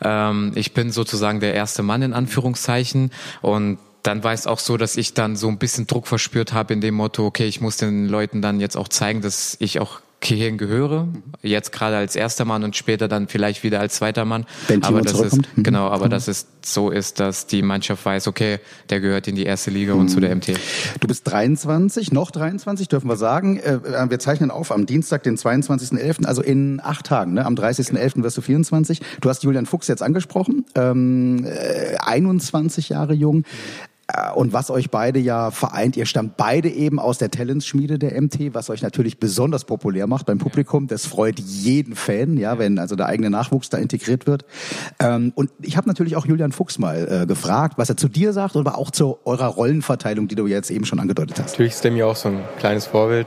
ähm, 0.03 0.53
ich 0.55 0.73
bin 0.73 0.91
sozusagen 0.91 1.41
der 1.41 1.55
erste 1.55 1.83
Mann 1.83 2.03
in 2.03 2.13
Anführungszeichen. 2.13 3.11
Und 3.43 3.79
dann 4.03 4.23
war 4.23 4.33
es 4.33 4.47
auch 4.47 4.61
so, 4.61 4.77
dass 4.77 4.97
ich 4.97 5.15
dann 5.15 5.37
so 5.37 5.49
ein 5.49 5.59
bisschen 5.59 5.87
Druck 5.87 6.07
verspürt 6.07 6.53
habe 6.53 6.75
in 6.75 6.81
dem 6.81 6.95
Motto, 6.95 7.27
okay, 7.27 7.47
ich 7.47 7.61
muss 7.61 7.77
den 7.77 8.09
Leuten 8.09 8.41
dann 8.41 8.61
jetzt 8.61 8.77
auch 8.77 8.89
zeigen, 8.89 9.21
dass 9.21 9.57
ich 9.59 9.81
auch 9.81 10.01
hierhin 10.25 10.59
gehöre. 10.59 11.09
Jetzt 11.43 11.73
gerade 11.73 11.97
als 11.97 12.17
erster 12.17 12.45
Mann 12.45 12.65
und 12.65 12.75
später 12.75 13.09
dann 13.09 13.29
vielleicht 13.29 13.63
wieder 13.63 13.81
als 13.81 13.97
zweiter 13.97 14.25
Mann. 14.25 14.47
Wenn 14.69 14.83
aber 14.83 15.03
das 15.03 15.13
zurückkommt. 15.13 15.49
ist, 15.57 15.65
genau, 15.65 15.89
aber 15.89 16.07
mhm. 16.07 16.11
dass 16.11 16.29
es 16.29 16.47
so 16.63 16.91
ist, 16.91 17.21
dass 17.21 17.47
die 17.47 17.63
Mannschaft 17.63 18.05
weiß, 18.05 18.27
okay, 18.27 18.59
der 18.91 19.01
gehört 19.01 19.29
in 19.29 19.37
die 19.37 19.45
erste 19.45 19.71
Liga 19.71 19.95
mhm. 19.95 20.01
und 20.01 20.09
zu 20.09 20.21
der 20.21 20.35
MT. 20.35 20.55
Du 21.01 21.07
bist 21.07 21.31
23, 21.31 22.13
noch 22.13 22.31
23, 22.31 22.89
dürfen 22.89 23.09
wir 23.09 23.17
sagen. 23.17 23.59
Äh, 23.59 23.81
wir 24.09 24.19
zeichnen 24.19 24.51
auf 24.51 24.73
am 24.73 24.87
Dienstag, 24.87 25.23
den 25.23 25.37
22.11., 25.37 26.25
also 26.25 26.43
in 26.43 26.81
acht 26.83 27.07
Tagen. 27.07 27.35
Ne? 27.35 27.45
Am 27.45 27.55
30.11. 27.55 28.23
wirst 28.23 28.37
du 28.37 28.41
24. 28.41 29.01
Du 29.21 29.29
hast 29.29 29.45
Julian 29.45 29.67
Fuchs 29.67 29.89
jetzt 29.89 30.03
angesprochen, 30.03 30.65
ähm, 30.75 31.47
21 32.01 32.89
Jahre 32.89 33.15
jung. 33.15 33.45
Äh, 34.09 34.33
und 34.33 34.53
was 34.53 34.71
euch 34.71 34.91
beide 34.91 35.19
ja 35.19 35.51
vereint, 35.51 35.97
ihr 35.97 36.07
stammt 36.07 36.37
beide 36.37 36.69
eben 36.69 36.99
aus 36.99 37.19
der 37.19 37.31
Talentsschmiede 37.31 37.99
der 37.99 38.21
MT, 38.21 38.55
was 38.55 38.71
euch 38.71 38.83
natürlich 38.83 39.19
besonders 39.19 39.65
populär 39.65 40.07
macht 40.07 40.27
beim 40.27 40.39
Publikum. 40.39 40.87
Das 40.87 41.07
freut 41.07 41.41
jeden 41.41 41.95
Fan, 41.97 42.37
ja, 42.37 42.59
wenn 42.59 42.79
also 42.79 42.97
der 42.97 43.07
eigene 43.07 43.31
Nachwuchs 43.31 43.69
da 43.69 43.79
integriert 43.79 44.27
wird. 44.27 44.45
Ähm, 45.01 45.33
und 45.35 45.51
ich 45.61 45.77
habe 45.77 45.89
natürlich 45.89 46.17
auch 46.17 46.27
Julian 46.27 46.53
Fuchs 46.53 46.79
mal 46.79 47.23
äh, 47.23 47.27
gefragt, 47.27 47.79
was 47.79 47.89
er 47.89 47.97
zu 47.97 48.09
dir 48.09 48.33
sagt, 48.33 48.57
aber 48.57 48.79
auch 48.79 48.91
zu 48.91 49.19
eurer 49.25 49.47
Rollenverteilung, 49.47 50.29
die 50.29 50.35
du 50.35 50.47
jetzt 50.47 50.71
eben 50.71 50.85
schon 50.85 51.01
angedeutet 51.01 51.41
hast. 51.41 51.53
Natürlich 51.53 51.73
ist 51.73 51.85
er 51.85 51.91
mir 51.91 52.07
auch 52.07 52.17
so 52.17 52.29
ein 52.29 52.41
kleines 52.59 52.87
Vorbild, 52.87 53.27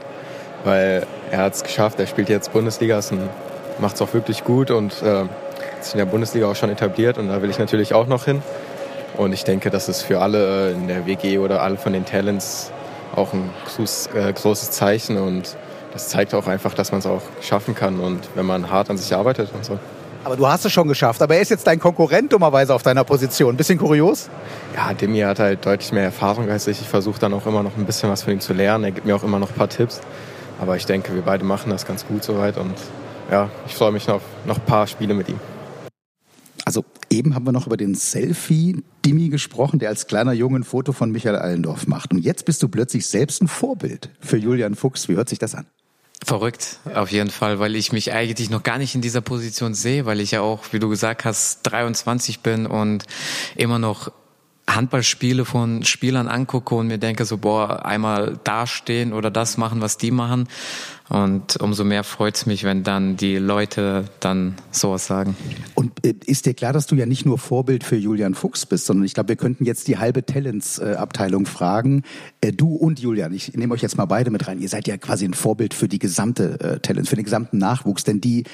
weil 0.64 1.06
er 1.30 1.38
hat 1.38 1.54
es 1.54 1.62
geschafft, 1.62 2.00
er 2.00 2.06
spielt 2.06 2.28
jetzt 2.28 2.52
Bundesliga, 2.52 3.00
und 3.10 3.20
macht 3.80 3.96
es 3.96 4.02
auch 4.02 4.12
wirklich 4.14 4.44
gut 4.44 4.70
und 4.70 5.02
äh, 5.02 5.24
sich 5.80 5.94
in 5.94 5.98
der 5.98 6.06
Bundesliga 6.06 6.46
auch 6.46 6.56
schon 6.56 6.70
etabliert 6.70 7.18
und 7.18 7.28
da 7.28 7.42
will 7.42 7.50
ich 7.50 7.58
natürlich 7.58 7.94
auch 7.94 8.06
noch 8.06 8.24
hin. 8.24 8.42
Und 9.16 9.32
ich 9.32 9.44
denke, 9.44 9.70
das 9.70 9.88
ist 9.88 10.02
für 10.02 10.20
alle 10.20 10.72
in 10.72 10.88
der 10.88 11.06
WG 11.06 11.38
oder 11.38 11.62
alle 11.62 11.76
von 11.76 11.92
den 11.92 12.04
Talents 12.04 12.70
auch 13.14 13.32
ein 13.32 13.50
äh, 14.14 14.32
großes 14.32 14.70
Zeichen 14.70 15.16
und 15.16 15.56
das 15.92 16.08
zeigt 16.08 16.34
auch 16.34 16.46
einfach, 16.46 16.74
dass 16.74 16.92
man 16.92 17.00
es 17.00 17.06
auch 17.06 17.22
schaffen 17.40 17.74
kann 17.74 17.98
und 17.98 18.28
wenn 18.36 18.46
man 18.46 18.70
hart 18.70 18.90
an 18.90 18.96
sich 18.96 19.12
arbeitet 19.14 19.50
und 19.52 19.64
so. 19.64 19.78
Aber 20.22 20.36
du 20.36 20.46
hast 20.46 20.64
es 20.64 20.72
schon 20.72 20.86
geschafft. 20.86 21.22
Aber 21.22 21.34
er 21.34 21.40
ist 21.40 21.48
jetzt 21.48 21.66
dein 21.66 21.80
Konkurrent 21.80 22.32
dummerweise 22.32 22.74
auf 22.74 22.82
deiner 22.82 23.04
Position. 23.04 23.56
Bisschen 23.56 23.78
kurios? 23.78 24.28
Ja, 24.76 24.92
Demi 24.92 25.20
hat 25.20 25.38
halt 25.38 25.64
deutlich 25.64 25.92
mehr 25.92 26.04
Erfahrung 26.04 26.50
als 26.50 26.66
ich. 26.66 26.80
Ich 26.80 26.88
versuche 26.88 27.18
dann 27.18 27.32
auch 27.32 27.46
immer 27.46 27.62
noch 27.62 27.76
ein 27.76 27.86
bisschen 27.86 28.10
was 28.10 28.22
von 28.22 28.34
ihm 28.34 28.40
zu 28.40 28.52
lernen. 28.52 28.84
Er 28.84 28.90
gibt 28.90 29.06
mir 29.06 29.16
auch 29.16 29.22
immer 29.22 29.38
noch 29.38 29.48
ein 29.48 29.54
paar 29.54 29.70
Tipps. 29.70 30.00
Aber 30.60 30.76
ich 30.76 30.84
denke, 30.84 31.14
wir 31.14 31.22
beide 31.22 31.44
machen 31.44 31.70
das 31.70 31.86
ganz 31.86 32.06
gut 32.06 32.22
soweit. 32.22 32.58
Und 32.58 32.74
ja, 33.30 33.48
ich 33.66 33.74
freue 33.74 33.92
mich 33.92 34.10
auf 34.10 34.20
noch 34.44 34.58
ein 34.58 34.64
paar 34.66 34.86
Spiele 34.86 35.14
mit 35.14 35.30
ihm. 35.30 35.40
Also 36.66 36.84
eben 37.10 37.34
haben 37.34 37.46
wir 37.46 37.52
noch 37.52 37.66
über 37.66 37.76
den 37.76 37.94
Selfie-Dimi 37.94 39.28
gesprochen, 39.28 39.78
der 39.78 39.88
als 39.88 40.06
kleiner 40.06 40.32
Junge 40.32 40.60
ein 40.60 40.64
Foto 40.64 40.92
von 40.92 41.10
Michael 41.10 41.36
Allendorf 41.36 41.86
macht. 41.86 42.12
Und 42.12 42.18
jetzt 42.18 42.44
bist 42.44 42.62
du 42.62 42.68
plötzlich 42.68 43.06
selbst 43.06 43.42
ein 43.42 43.48
Vorbild 43.48 44.10
für 44.20 44.36
Julian 44.36 44.74
Fuchs. 44.74 45.08
Wie 45.08 45.16
hört 45.16 45.28
sich 45.28 45.38
das 45.38 45.54
an? 45.54 45.66
Verrückt, 46.22 46.80
auf 46.94 47.10
jeden 47.10 47.30
Fall, 47.30 47.60
weil 47.60 47.74
ich 47.74 47.92
mich 47.92 48.12
eigentlich 48.12 48.50
noch 48.50 48.62
gar 48.62 48.76
nicht 48.76 48.94
in 48.94 49.00
dieser 49.00 49.22
Position 49.22 49.72
sehe, 49.72 50.04
weil 50.04 50.20
ich 50.20 50.32
ja 50.32 50.42
auch, 50.42 50.64
wie 50.72 50.78
du 50.78 50.90
gesagt 50.90 51.24
hast, 51.24 51.62
23 51.62 52.40
bin 52.40 52.66
und 52.66 53.04
immer 53.56 53.78
noch 53.78 54.12
Handballspiele 54.74 55.44
von 55.44 55.84
Spielern 55.84 56.28
angucke 56.28 56.74
und 56.74 56.88
mir 56.88 56.98
denke 56.98 57.24
so, 57.24 57.38
boah, 57.38 57.84
einmal 57.84 58.38
dastehen 58.44 59.12
oder 59.12 59.30
das 59.30 59.56
machen, 59.56 59.80
was 59.80 59.98
die 59.98 60.10
machen. 60.10 60.48
Und 61.08 61.56
umso 61.56 61.82
mehr 61.82 62.04
freut 62.04 62.36
es 62.36 62.46
mich, 62.46 62.62
wenn 62.62 62.84
dann 62.84 63.16
die 63.16 63.36
Leute 63.36 64.04
dann 64.20 64.54
sowas 64.70 65.06
sagen. 65.06 65.36
Und 65.74 66.06
äh, 66.06 66.14
ist 66.24 66.46
dir 66.46 66.54
klar, 66.54 66.72
dass 66.72 66.86
du 66.86 66.94
ja 66.94 67.04
nicht 67.04 67.26
nur 67.26 67.36
Vorbild 67.36 67.82
für 67.82 67.96
Julian 67.96 68.34
Fuchs 68.34 68.64
bist, 68.64 68.86
sondern 68.86 69.04
ich 69.04 69.14
glaube, 69.14 69.30
wir 69.30 69.36
könnten 69.36 69.64
jetzt 69.64 69.88
die 69.88 69.98
halbe 69.98 70.24
Talents-Abteilung 70.24 71.46
fragen. 71.46 72.04
Äh, 72.40 72.52
du 72.52 72.76
und 72.76 73.00
Julian, 73.00 73.32
ich 73.32 73.54
nehme 73.54 73.74
euch 73.74 73.82
jetzt 73.82 73.96
mal 73.96 74.04
beide 74.04 74.30
mit 74.30 74.46
rein. 74.46 74.60
Ihr 74.60 74.68
seid 74.68 74.86
ja 74.86 74.96
quasi 74.98 75.24
ein 75.24 75.34
Vorbild 75.34 75.74
für 75.74 75.88
die 75.88 75.98
gesamte 75.98 76.60
äh, 76.60 76.78
Talents, 76.78 77.10
für 77.10 77.16
den 77.16 77.24
gesamten 77.24 77.58
Nachwuchs, 77.58 78.04
denn 78.04 78.20
die 78.20 78.42
äh, 78.42 78.46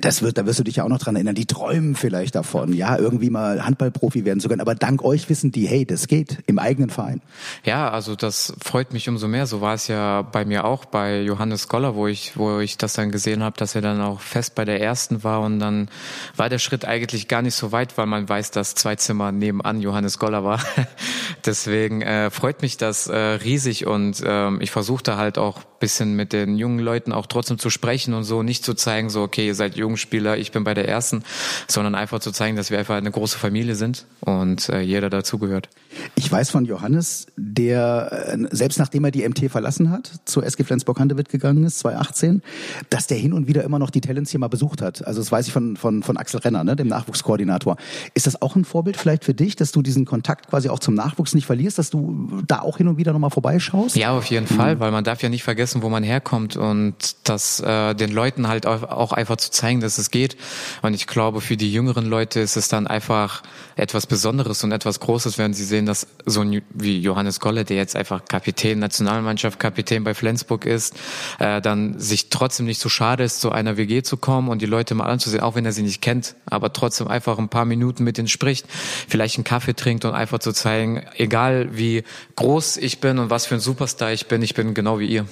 das 0.00 0.22
wird, 0.22 0.38
da 0.38 0.46
wirst 0.46 0.60
du 0.60 0.64
dich 0.64 0.76
ja 0.76 0.84
auch 0.84 0.88
noch 0.88 0.98
dran 0.98 1.16
erinnern, 1.16 1.34
die 1.34 1.46
träumen 1.46 1.96
vielleicht 1.96 2.36
davon, 2.36 2.72
ja, 2.72 2.96
irgendwie 2.96 3.30
mal 3.30 3.64
Handballprofi 3.64 4.24
werden 4.24 4.38
zu 4.38 4.48
können. 4.48 4.60
Aber 4.60 4.76
dank 4.76 5.02
euch 5.02 5.28
wissen 5.28 5.50
die, 5.50 5.66
hey, 5.66 5.84
das 5.84 6.06
geht 6.06 6.38
im 6.46 6.60
eigenen 6.60 6.88
Verein. 6.88 7.20
Ja, 7.64 7.90
also 7.90 8.14
das 8.14 8.54
freut 8.62 8.92
mich 8.92 9.08
umso 9.08 9.26
mehr. 9.26 9.46
So 9.46 9.60
war 9.60 9.74
es 9.74 9.88
ja 9.88 10.22
bei 10.22 10.44
mir 10.44 10.64
auch 10.64 10.84
bei 10.84 11.22
Johannes 11.22 11.68
Goller, 11.68 11.96
wo 11.96 12.06
ich, 12.06 12.36
wo 12.36 12.60
ich 12.60 12.78
das 12.78 12.92
dann 12.92 13.10
gesehen 13.10 13.42
habe, 13.42 13.56
dass 13.56 13.74
er 13.74 13.80
dann 13.80 14.00
auch 14.00 14.20
fest 14.20 14.54
bei 14.54 14.64
der 14.64 14.80
ersten 14.80 15.24
war 15.24 15.40
und 15.40 15.58
dann 15.58 15.88
war 16.36 16.48
der 16.48 16.58
Schritt 16.58 16.84
eigentlich 16.84 17.26
gar 17.26 17.42
nicht 17.42 17.56
so 17.56 17.72
weit, 17.72 17.98
weil 17.98 18.06
man 18.06 18.28
weiß, 18.28 18.52
dass 18.52 18.76
zwei 18.76 18.94
Zimmer 18.94 19.32
nebenan 19.32 19.80
Johannes 19.80 20.18
Goller 20.18 20.44
war. 20.44 20.60
Deswegen 21.44 22.02
äh, 22.02 22.30
freut 22.30 22.62
mich 22.62 22.76
das 22.76 23.08
äh, 23.08 23.16
riesig 23.16 23.86
und 23.86 24.22
ähm, 24.24 24.60
ich 24.60 24.70
versuchte 24.70 25.16
halt 25.16 25.38
auch 25.38 25.62
bisschen 25.82 26.14
mit 26.14 26.32
den 26.32 26.56
jungen 26.56 26.78
Leuten 26.78 27.12
auch 27.12 27.26
trotzdem 27.26 27.58
zu 27.58 27.68
sprechen 27.68 28.14
und 28.14 28.22
so, 28.22 28.44
nicht 28.44 28.64
zu 28.64 28.74
zeigen, 28.74 29.10
so, 29.10 29.22
okay, 29.22 29.48
ihr 29.48 29.56
seid 29.56 29.71
Jugendspieler, 29.76 30.36
ich 30.36 30.52
bin 30.52 30.64
bei 30.64 30.74
der 30.74 30.88
ersten, 30.88 31.22
sondern 31.68 31.94
einfach 31.94 32.20
zu 32.20 32.32
zeigen, 32.32 32.56
dass 32.56 32.70
wir 32.70 32.78
einfach 32.78 32.96
eine 32.96 33.10
große 33.10 33.38
Familie 33.38 33.74
sind 33.74 34.06
und 34.20 34.68
äh, 34.68 34.80
jeder 34.80 35.10
dazugehört. 35.10 35.68
Ich 36.14 36.30
weiß 36.30 36.50
von 36.50 36.64
Johannes, 36.64 37.26
der 37.36 38.26
äh, 38.28 38.54
selbst 38.54 38.78
nachdem 38.78 39.04
er 39.04 39.10
die 39.10 39.28
MT 39.28 39.50
verlassen 39.50 39.90
hat, 39.90 40.10
zur 40.24 40.44
SG 40.44 40.64
Flensburg-Handewitt 40.64 41.28
gegangen 41.28 41.64
ist, 41.64 41.80
2018, 41.80 42.42
dass 42.90 43.06
der 43.06 43.18
hin 43.18 43.32
und 43.32 43.46
wieder 43.46 43.64
immer 43.64 43.78
noch 43.78 43.90
die 43.90 44.00
Talents 44.00 44.30
hier 44.30 44.40
mal 44.40 44.48
besucht 44.48 44.82
hat. 44.82 45.06
Also 45.06 45.20
das 45.20 45.30
weiß 45.30 45.46
ich 45.46 45.52
von, 45.52 45.76
von, 45.76 46.02
von 46.02 46.16
Axel 46.16 46.40
Renner, 46.40 46.64
ne, 46.64 46.76
dem 46.76 46.88
Nachwuchskoordinator. 46.88 47.76
Ist 48.14 48.26
das 48.26 48.40
auch 48.40 48.56
ein 48.56 48.64
Vorbild 48.64 48.96
vielleicht 48.96 49.24
für 49.24 49.34
dich, 49.34 49.56
dass 49.56 49.72
du 49.72 49.82
diesen 49.82 50.04
Kontakt 50.04 50.48
quasi 50.48 50.68
auch 50.68 50.78
zum 50.78 50.94
Nachwuchs 50.94 51.34
nicht 51.34 51.46
verlierst, 51.46 51.78
dass 51.78 51.90
du 51.90 52.42
da 52.46 52.60
auch 52.60 52.78
hin 52.78 52.88
und 52.88 52.96
wieder 52.96 53.12
nochmal 53.12 53.30
vorbeischaust? 53.30 53.96
Ja, 53.96 54.16
auf 54.16 54.26
jeden 54.26 54.46
mhm. 54.50 54.56
Fall, 54.56 54.80
weil 54.80 54.90
man 54.90 55.04
darf 55.04 55.22
ja 55.22 55.28
nicht 55.28 55.42
vergessen, 55.42 55.82
wo 55.82 55.88
man 55.88 56.02
herkommt 56.02 56.56
und 56.56 56.94
das 57.24 57.60
äh, 57.60 57.94
den 57.94 58.12
Leuten 58.12 58.48
halt 58.48 58.66
auch 58.66 59.12
einfach 59.12 59.36
zu 59.36 59.50
zeigen, 59.50 59.80
dass 59.80 59.98
es 59.98 60.10
geht. 60.10 60.36
Und 60.82 60.94
ich 60.94 61.06
glaube, 61.06 61.40
für 61.40 61.56
die 61.56 61.72
jüngeren 61.72 62.06
Leute 62.06 62.40
ist 62.40 62.56
es 62.56 62.68
dann 62.68 62.86
einfach 62.86 63.42
etwas 63.76 64.06
Besonderes 64.06 64.62
und 64.64 64.72
etwas 64.72 65.00
Großes, 65.00 65.38
wenn 65.38 65.54
sie 65.54 65.64
sehen, 65.64 65.81
sehen, 65.82 65.86
dass 65.86 66.06
so 66.24 66.40
ein 66.40 66.62
wie 66.70 66.98
Johannes 67.00 67.40
Golle, 67.40 67.64
der 67.64 67.76
jetzt 67.76 67.96
einfach 67.96 68.24
Kapitän, 68.24 68.78
Nationalmannschaft, 68.78 69.58
Kapitän 69.58 70.04
bei 70.04 70.14
Flensburg 70.14 70.64
ist, 70.64 70.94
äh, 71.38 71.60
dann 71.60 71.98
sich 71.98 72.30
trotzdem 72.30 72.66
nicht 72.66 72.80
so 72.80 72.88
schade 72.88 73.24
ist, 73.24 73.40
zu 73.40 73.52
einer 73.52 73.76
WG 73.76 74.02
zu 74.02 74.16
kommen 74.16 74.48
und 74.48 74.62
die 74.62 74.66
Leute 74.66 74.94
mal 74.94 75.06
anzusehen, 75.06 75.42
auch 75.42 75.54
wenn 75.54 75.64
er 75.64 75.72
sie 75.72 75.82
nicht 75.82 76.00
kennt, 76.00 76.34
aber 76.46 76.72
trotzdem 76.72 77.08
einfach 77.08 77.38
ein 77.38 77.48
paar 77.48 77.64
Minuten 77.64 78.04
mit 78.04 78.18
ihnen 78.18 78.28
spricht, 78.28 78.66
vielleicht 79.08 79.36
einen 79.36 79.44
Kaffee 79.44 79.74
trinkt 79.74 80.04
und 80.04 80.14
einfach 80.14 80.38
zu 80.38 80.52
zeigen, 80.52 81.02
egal 81.16 81.70
wie 81.72 82.04
groß 82.36 82.76
ich 82.76 83.00
bin 83.00 83.18
und 83.18 83.30
was 83.30 83.46
für 83.46 83.54
ein 83.54 83.60
Superstar 83.60 84.12
ich 84.12 84.26
bin, 84.26 84.42
ich 84.42 84.54
bin 84.54 84.74
genau 84.74 84.98
wie 84.98 85.06
ihr. 85.06 85.26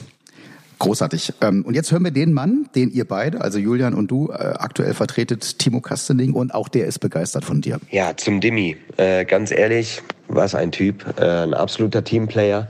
Großartig. 0.81 1.35
Ähm, 1.43 1.63
und 1.67 1.75
jetzt 1.75 1.93
hören 1.93 2.05
wir 2.05 2.11
den 2.11 2.33
Mann, 2.33 2.71
den 2.75 2.91
ihr 2.91 3.05
beide, 3.05 3.43
also 3.43 3.59
Julian 3.59 3.93
und 3.93 4.11
du, 4.11 4.31
äh, 4.31 4.55
aktuell 4.59 4.95
vertretet, 4.95 5.59
Timo 5.59 5.83
Kastening, 5.83 6.33
und 6.33 6.55
auch 6.55 6.69
der 6.69 6.87
ist 6.87 7.01
begeistert 7.01 7.45
von 7.45 7.61
dir. 7.61 7.79
Ja, 7.91 8.17
zum 8.17 8.41
Dimi. 8.41 8.79
Äh, 8.97 9.27
ganz 9.27 9.51
ehrlich, 9.51 10.01
was 10.35 10.55
ein 10.55 10.73
Typ, 10.73 11.05
äh, 11.19 11.25
ein 11.25 11.55
absoluter 11.55 12.05
Teamplayer, 12.05 12.69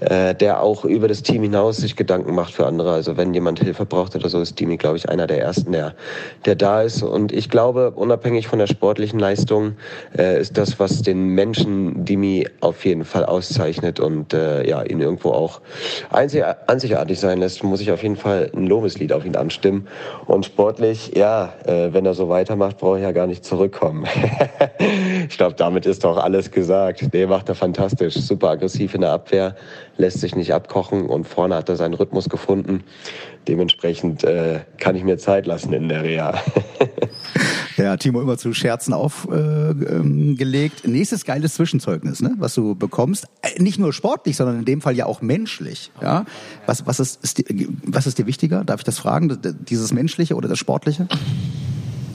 äh, 0.00 0.34
der 0.34 0.62
auch 0.62 0.84
über 0.84 1.08
das 1.08 1.22
Team 1.22 1.42
hinaus 1.42 1.78
sich 1.78 1.96
Gedanken 1.96 2.34
macht 2.34 2.54
für 2.54 2.66
andere. 2.66 2.92
Also 2.92 3.16
wenn 3.16 3.34
jemand 3.34 3.60
Hilfe 3.60 3.84
braucht 3.84 4.14
oder 4.14 4.28
so, 4.28 4.40
ist 4.40 4.58
Dimi, 4.58 4.76
glaube 4.76 4.96
ich, 4.96 5.08
einer 5.08 5.26
der 5.26 5.40
ersten, 5.40 5.72
der, 5.72 5.94
der 6.44 6.54
da 6.54 6.82
ist. 6.82 7.02
Und 7.02 7.32
ich 7.32 7.50
glaube, 7.50 7.92
unabhängig 7.92 8.48
von 8.48 8.58
der 8.58 8.66
sportlichen 8.66 9.18
Leistung, 9.18 9.76
äh, 10.16 10.40
ist 10.40 10.56
das, 10.58 10.78
was 10.78 11.02
den 11.02 11.28
Menschen 11.28 12.04
Dimi 12.04 12.48
auf 12.60 12.84
jeden 12.84 13.04
Fall 13.04 13.24
auszeichnet 13.24 14.00
und 14.00 14.34
äh, 14.34 14.66
ja, 14.68 14.82
ihn 14.82 15.00
irgendwo 15.00 15.30
auch 15.30 15.60
einzigartig 16.10 17.18
sein 17.18 17.38
lässt, 17.38 17.62
muss 17.64 17.80
ich 17.80 17.90
auf 17.90 18.02
jeden 18.02 18.16
Fall 18.16 18.50
ein 18.54 18.66
Lobeslied 18.66 19.12
auf 19.12 19.24
ihn 19.24 19.36
anstimmen. 19.36 19.88
Und 20.26 20.44
sportlich, 20.44 21.12
ja, 21.14 21.52
äh, 21.64 21.92
wenn 21.92 22.06
er 22.06 22.14
so 22.14 22.28
weitermacht, 22.28 22.78
brauche 22.78 22.98
ich 22.98 23.02
ja 23.02 23.12
gar 23.12 23.26
nicht 23.26 23.44
zurückkommen. 23.44 24.06
ich 25.28 25.36
glaube, 25.36 25.54
damit 25.56 25.86
ist 25.86 26.04
doch 26.04 26.16
alles 26.16 26.50
gesagt 26.50 27.02
nee, 27.12 27.26
macht 27.26 27.48
er 27.48 27.54
fantastisch. 27.54 28.14
Super 28.14 28.50
aggressiv 28.50 28.94
in 28.94 29.02
der 29.02 29.10
Abwehr, 29.10 29.56
lässt 29.96 30.20
sich 30.20 30.34
nicht 30.34 30.52
abkochen 30.52 31.06
und 31.06 31.26
vorne 31.26 31.54
hat 31.56 31.68
er 31.68 31.76
seinen 31.76 31.94
Rhythmus 31.94 32.28
gefunden. 32.28 32.84
Dementsprechend 33.48 34.24
äh, 34.24 34.60
kann 34.78 34.94
ich 34.94 35.04
mir 35.04 35.18
Zeit 35.18 35.46
lassen 35.46 35.72
in 35.72 35.88
der 35.88 36.02
Reha. 36.02 36.34
Ja, 37.76 37.96
Timo 37.96 38.20
immer 38.20 38.36
zu 38.36 38.52
Scherzen 38.52 38.92
aufgelegt. 38.92 40.84
Äh, 40.84 40.86
ähm, 40.86 40.92
Nächstes 40.92 41.24
geiles 41.24 41.54
Zwischenzeugnis, 41.54 42.20
ne, 42.20 42.34
was 42.38 42.54
du 42.54 42.74
bekommst. 42.74 43.26
Äh, 43.40 43.62
nicht 43.62 43.78
nur 43.78 43.92
sportlich, 43.92 44.36
sondern 44.36 44.58
in 44.58 44.64
dem 44.64 44.80
Fall 44.80 44.94
ja 44.94 45.06
auch 45.06 45.22
menschlich. 45.22 45.90
Ja, 46.00 46.24
was, 46.66 46.86
was, 46.86 47.00
ist, 47.00 47.24
ist 47.24 47.38
die, 47.38 47.68
was 47.84 48.06
ist 48.06 48.18
dir 48.18 48.26
wichtiger? 48.26 48.64
Darf 48.64 48.80
ich 48.80 48.84
das 48.84 48.98
fragen? 48.98 49.38
Dieses 49.68 49.92
menschliche 49.92 50.34
oder 50.34 50.48
das 50.48 50.58
sportliche? 50.58 51.08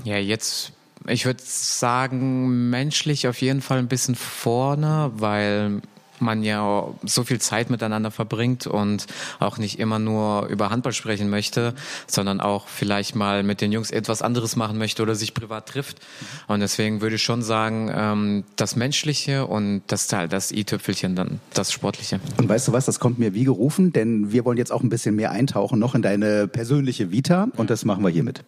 Ja, 0.03 0.17
jetzt 0.17 0.73
ich 1.07 1.25
würde 1.25 1.41
sagen, 1.43 2.69
menschlich 2.69 3.27
auf 3.27 3.41
jeden 3.41 3.61
Fall 3.61 3.79
ein 3.79 3.87
bisschen 3.87 4.15
vorne, 4.15 5.11
weil 5.15 5.81
man 6.19 6.43
ja 6.43 6.87
so 7.03 7.23
viel 7.23 7.39
Zeit 7.39 7.69
miteinander 7.69 8.11
verbringt 8.11 8.67
und 8.67 9.07
auch 9.39 9.57
nicht 9.57 9.79
immer 9.79 9.99
nur 9.99 10.47
über 10.47 10.69
Handball 10.69 10.93
sprechen 10.93 11.29
möchte, 11.29 11.73
sondern 12.07 12.41
auch 12.41 12.67
vielleicht 12.67 13.15
mal 13.15 13.43
mit 13.43 13.61
den 13.61 13.71
Jungs 13.71 13.91
etwas 13.91 14.21
anderes 14.21 14.55
machen 14.55 14.77
möchte 14.77 15.03
oder 15.03 15.15
sich 15.15 15.33
privat 15.33 15.69
trifft. 15.69 15.99
Und 16.47 16.59
deswegen 16.59 17.01
würde 17.01 17.15
ich 17.15 17.23
schon 17.23 17.41
sagen, 17.41 17.91
ähm, 17.93 18.43
das 18.55 18.75
Menschliche 18.75 19.45
und 19.45 19.83
das 19.87 20.07
Teil, 20.07 20.27
das 20.27 20.51
i-Tüpfelchen 20.51 21.15
dann, 21.15 21.39
das 21.53 21.71
Sportliche. 21.71 22.19
Und 22.37 22.49
weißt 22.49 22.67
du 22.67 22.71
was, 22.71 22.85
das 22.85 22.99
kommt 22.99 23.19
mir 23.19 23.33
wie 23.33 23.43
gerufen, 23.43 23.93
denn 23.93 24.31
wir 24.31 24.45
wollen 24.45 24.57
jetzt 24.57 24.71
auch 24.71 24.81
ein 24.81 24.89
bisschen 24.89 25.15
mehr 25.15 25.31
eintauchen 25.31 25.79
noch 25.79 25.95
in 25.95 26.01
deine 26.01 26.47
persönliche 26.47 27.11
Vita 27.11 27.47
und 27.57 27.69
das 27.69 27.85
machen 27.85 28.03
wir 28.03 28.09
hiermit. 28.09 28.43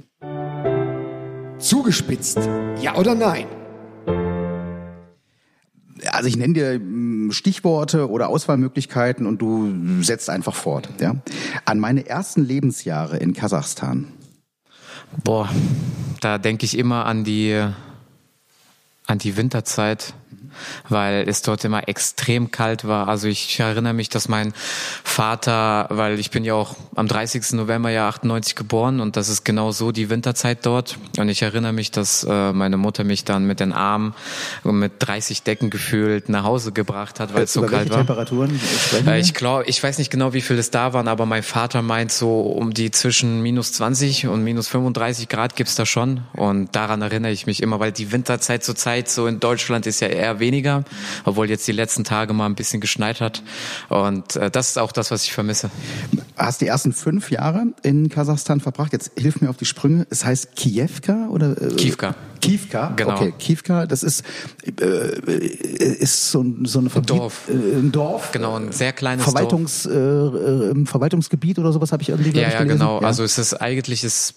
Zugespitzt. 1.60 2.40
Ja 2.82 2.96
oder 2.96 3.16
nein? 3.16 3.46
Also 6.12 6.30
ich 6.30 6.38
nenne 6.38 6.54
dir 6.54 6.74
hm, 6.74 7.32
Stichworte 7.34 8.10
oder 8.10 8.30
Auswahlmöglichkeiten 8.30 9.28
und 9.28 9.42
du 9.42 10.02
setzt 10.02 10.30
einfach 10.30 10.56
fort. 10.56 10.90
Ja? 11.02 11.16
An 11.66 11.80
meine 11.80 12.08
ersten 12.08 12.46
Lebensjahre 12.46 13.18
in 13.18 13.34
Kasachstan. 13.34 14.08
Boah, 15.24 15.50
da 16.22 16.38
denke 16.38 16.66
ich 16.66 16.78
immer 16.78 17.06
an 17.06 17.24
die 17.24 17.62
an 19.06 19.18
die 19.18 19.36
Winterzeit 19.36 20.14
weil 20.88 21.28
es 21.28 21.42
dort 21.42 21.64
immer 21.66 21.88
extrem 21.88 22.52
kalt 22.52 22.88
war. 22.88 23.08
Also 23.08 23.28
ich 23.28 23.60
erinnere 23.60 23.94
mich, 23.94 24.10
dass 24.10 24.28
mein 24.28 24.54
Vater, 25.04 25.88
weil 25.90 26.20
ich 26.20 26.32
bin 26.32 26.44
ja 26.44 26.54
auch 26.54 26.76
am 26.96 27.08
30. 27.08 27.54
November 27.54 27.90
ja 27.90 28.08
98 28.10 28.56
geboren 28.56 29.00
und 29.00 29.16
das 29.16 29.30
ist 29.30 29.44
genau 29.44 29.72
so 29.72 29.92
die 29.92 30.10
Winterzeit 30.10 30.66
dort. 30.66 30.98
Und 31.18 31.30
ich 31.30 31.42
erinnere 31.42 31.74
mich, 31.74 31.92
dass 31.92 32.24
äh, 32.24 32.54
meine 32.54 32.78
Mutter 32.78 33.04
mich 33.04 33.24
dann 33.24 33.46
mit 33.46 33.60
den 33.60 33.74
Armen 33.74 34.14
mit 34.64 34.94
30 35.00 35.44
Decken 35.44 35.70
gefühlt 35.70 36.30
nach 36.30 36.44
Hause 36.44 36.72
gebracht 36.72 37.20
hat, 37.20 37.34
weil 37.34 37.44
es 37.44 37.54
so 37.54 37.62
kalt 37.62 37.90
war. 37.90 37.98
Temperaturen 37.98 38.60
äh, 39.06 39.20
ich 39.20 39.34
glaube, 39.34 39.66
ich 39.68 39.82
weiß 39.82 39.98
nicht 39.98 40.12
genau, 40.12 40.34
wie 40.34 40.42
viel 40.42 40.58
es 40.58 40.72
da 40.72 40.94
waren, 40.94 41.08
aber 41.08 41.26
mein 41.26 41.44
Vater 41.44 41.82
meint 41.82 42.12
so 42.12 42.42
um 42.42 42.74
die 42.74 42.92
zwischen 42.92 43.42
minus 43.42 43.74
20 43.74 44.28
und 44.28 44.44
minus 44.44 44.68
35 44.68 45.30
Grad 45.30 45.56
gibt's 45.56 45.76
da 45.76 45.86
schon. 45.86 46.22
Und 46.34 46.76
daran 46.76 47.02
erinnere 47.02 47.32
ich 47.32 47.46
mich 47.46 47.62
immer, 47.62 47.80
weil 47.80 47.92
die 47.92 48.12
Winterzeit 48.12 48.64
zur 48.64 48.76
Zeit 48.76 49.10
so 49.10 49.28
in 49.28 49.40
Deutschland 49.40 49.88
ist 49.88 50.00
ja 50.00 50.08
eher 50.08 50.40
weniger, 50.50 50.84
obwohl 51.26 51.50
jetzt 51.50 51.68
die 51.68 51.72
letzten 51.72 52.04
Tage 52.04 52.34
mal 52.34 52.48
ein 52.48 52.56
bisschen 52.56 52.82
geschneit 52.82 53.22
hat. 53.22 53.44
Und 53.90 54.36
äh, 54.36 54.50
das 54.50 54.70
ist 54.70 54.80
auch 54.80 54.92
das, 54.92 55.12
was 55.12 55.24
ich 55.26 55.34
vermisse. 55.34 55.70
Hast 56.36 56.62
die 56.62 56.68
ersten 56.68 56.92
fünf 56.94 57.30
Jahre 57.32 57.68
in 57.84 58.10
Kasachstan 58.10 58.60
verbracht. 58.60 58.94
Jetzt 58.94 59.12
hilf 59.18 59.42
mir 59.42 59.50
auf 59.50 59.58
die 59.58 59.66
Sprünge. 59.66 60.08
Es 60.10 60.26
heißt 60.26 60.56
Kievka 60.56 61.28
oder? 61.30 61.62
Äh, 61.62 61.76
Kievka. 61.76 62.16
Kievka, 62.42 62.94
genau. 62.96 63.16
Okay, 63.16 63.34
Kievka, 63.38 63.86
das 63.86 64.02
ist 64.02 64.24
äh, 64.66 65.36
ist 66.00 66.32
so, 66.32 66.46
so 66.64 66.80
eine 66.80 66.90
Verbiet, 66.90 67.10
Dorf. 67.10 67.50
Äh, 67.50 67.54
ein 67.78 67.92
Dorf. 67.92 68.32
Genau, 68.32 68.56
ein 68.56 68.72
sehr 68.72 68.94
kleines 68.94 69.26
Verwaltungs, 69.26 69.84
Dorf. 69.84 69.94
Äh, 69.94 70.86
Verwaltungsgebiet 70.86 71.60
oder 71.60 71.74
sowas 71.74 71.92
habe 71.92 72.02
ich 72.02 72.10
irgendwie 72.10 72.32
Ja, 72.32 72.44
ja, 72.50 72.60
gelesen. 72.60 72.80
genau. 72.80 73.02
Ja. 73.02 73.08
Also 73.08 73.24
es 73.24 73.38
ist 73.38 73.56
eigentlich 73.56 74.04
ist 74.06 74.36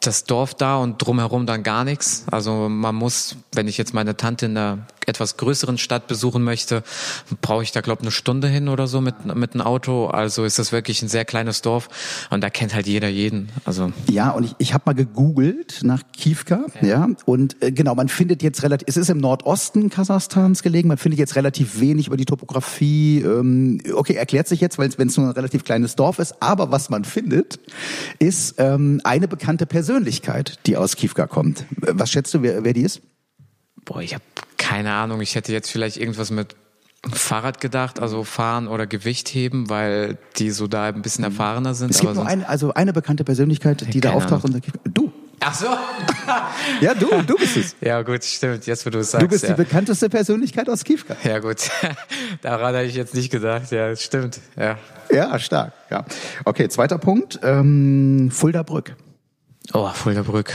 das 0.00 0.24
Dorf 0.24 0.54
da 0.54 0.78
und 0.78 0.98
drumherum 0.98 1.46
dann 1.46 1.62
gar 1.62 1.84
nichts. 1.84 2.24
Also 2.30 2.68
man 2.68 2.94
muss, 2.94 3.36
wenn 3.54 3.68
ich 3.68 3.76
jetzt 3.78 3.92
meine 3.94 4.16
Tante 4.16 4.46
in 4.46 4.54
der 4.54 4.78
etwas 5.10 5.36
größeren 5.36 5.76
Stadt 5.76 6.06
besuchen 6.06 6.42
möchte, 6.42 6.82
brauche 7.42 7.62
ich 7.62 7.72
da 7.72 7.82
glaube 7.82 8.02
eine 8.02 8.10
Stunde 8.10 8.48
hin 8.48 8.68
oder 8.68 8.86
so 8.86 9.00
mit 9.00 9.26
mit 9.34 9.54
einem 9.54 9.62
Auto. 9.62 10.06
Also 10.06 10.44
ist 10.44 10.58
das 10.58 10.72
wirklich 10.72 11.02
ein 11.02 11.08
sehr 11.08 11.24
kleines 11.24 11.60
Dorf 11.62 11.88
und 12.30 12.42
da 12.42 12.48
kennt 12.48 12.74
halt 12.74 12.86
jeder 12.86 13.08
jeden. 13.08 13.50
Also 13.64 13.92
ja, 14.08 14.30
und 14.30 14.44
ich, 14.44 14.54
ich 14.58 14.74
habe 14.74 14.84
mal 14.86 14.94
gegoogelt 14.94 15.80
nach 15.82 16.02
Kievka, 16.16 16.64
ja, 16.80 16.88
ja 16.88 17.08
und 17.26 17.62
äh, 17.62 17.72
genau, 17.72 17.94
man 17.94 18.08
findet 18.08 18.42
jetzt 18.42 18.62
relativ, 18.62 18.88
es 18.88 18.96
ist 18.96 19.10
im 19.10 19.18
Nordosten 19.18 19.90
Kasachstans 19.90 20.62
gelegen, 20.62 20.88
man 20.88 20.98
findet 20.98 21.18
jetzt 21.18 21.36
relativ 21.36 21.80
wenig 21.80 22.06
über 22.06 22.16
die 22.16 22.24
Topografie. 22.24 23.20
Ähm, 23.20 23.80
okay, 23.94 24.14
erklärt 24.14 24.48
sich 24.48 24.60
jetzt, 24.60 24.78
weil 24.78 24.88
es 24.88 25.16
nur 25.16 25.26
ein 25.26 25.32
relativ 25.32 25.64
kleines 25.64 25.96
Dorf 25.96 26.18
ist, 26.18 26.34
aber 26.40 26.70
was 26.70 26.90
man 26.90 27.04
findet, 27.04 27.58
ist 28.18 28.54
ähm, 28.58 29.00
eine 29.04 29.28
bekannte 29.28 29.66
Persönlichkeit, 29.66 30.58
die 30.66 30.76
aus 30.76 30.96
Kievka 30.96 31.26
kommt. 31.26 31.64
Was 31.76 32.10
schätzt 32.10 32.34
du, 32.34 32.42
wer, 32.42 32.64
wer 32.64 32.72
die 32.72 32.82
ist? 32.82 33.00
Boah, 33.84 34.00
ich 34.00 34.14
habe 34.14 34.24
keine 34.56 34.92
Ahnung. 34.92 35.20
Ich 35.20 35.34
hätte 35.34 35.52
jetzt 35.52 35.70
vielleicht 35.70 35.96
irgendwas 35.96 36.30
mit 36.30 36.54
Fahrrad 37.12 37.60
gedacht, 37.60 37.98
also 37.98 38.24
fahren 38.24 38.68
oder 38.68 38.86
Gewicht 38.86 39.28
heben, 39.28 39.70
weil 39.70 40.18
die 40.36 40.50
so 40.50 40.66
da 40.66 40.86
ein 40.86 41.02
bisschen 41.02 41.24
erfahrener 41.24 41.74
sind. 41.74 41.90
Es 41.90 42.00
gibt 42.00 42.14
nur 42.14 42.26
eine, 42.26 42.46
also 42.48 42.74
eine 42.74 42.92
bekannte 42.92 43.24
Persönlichkeit, 43.24 43.92
die 43.94 44.00
da 44.00 44.12
auftaucht 44.12 44.44
und 44.44 44.52
sagt, 44.52 44.66
du. 44.84 45.10
Ach 45.42 45.54
so. 45.54 45.66
ja, 46.82 46.92
du, 46.92 47.22
du 47.22 47.36
bist 47.36 47.56
es. 47.56 47.74
Ja, 47.80 48.02
gut, 48.02 48.22
stimmt. 48.22 48.66
Jetzt, 48.66 48.84
wo 48.84 48.90
du 48.90 48.98
es 48.98 49.10
sagst. 49.10 49.24
Du 49.24 49.28
bist 49.28 49.44
ja. 49.44 49.54
die 49.54 49.62
bekannteste 49.62 50.10
Persönlichkeit 50.10 50.68
aus 50.68 50.84
Kiefka. 50.84 51.16
Ja, 51.24 51.38
gut. 51.38 51.70
Daran 52.42 52.74
habe 52.74 52.84
ich 52.84 52.94
jetzt 52.94 53.14
nicht 53.14 53.30
gedacht. 53.30 53.70
Ja, 53.70 53.96
stimmt. 53.96 54.38
Ja. 54.58 54.76
Ja, 55.10 55.38
stark. 55.38 55.72
Ja. 55.90 56.04
Okay, 56.44 56.68
zweiter 56.68 56.98
Punkt. 56.98 57.40
Ähm, 57.42 58.30
Fuldabrück. 58.30 58.94
Oh, 59.72 59.88
Fuldabrück 59.88 60.54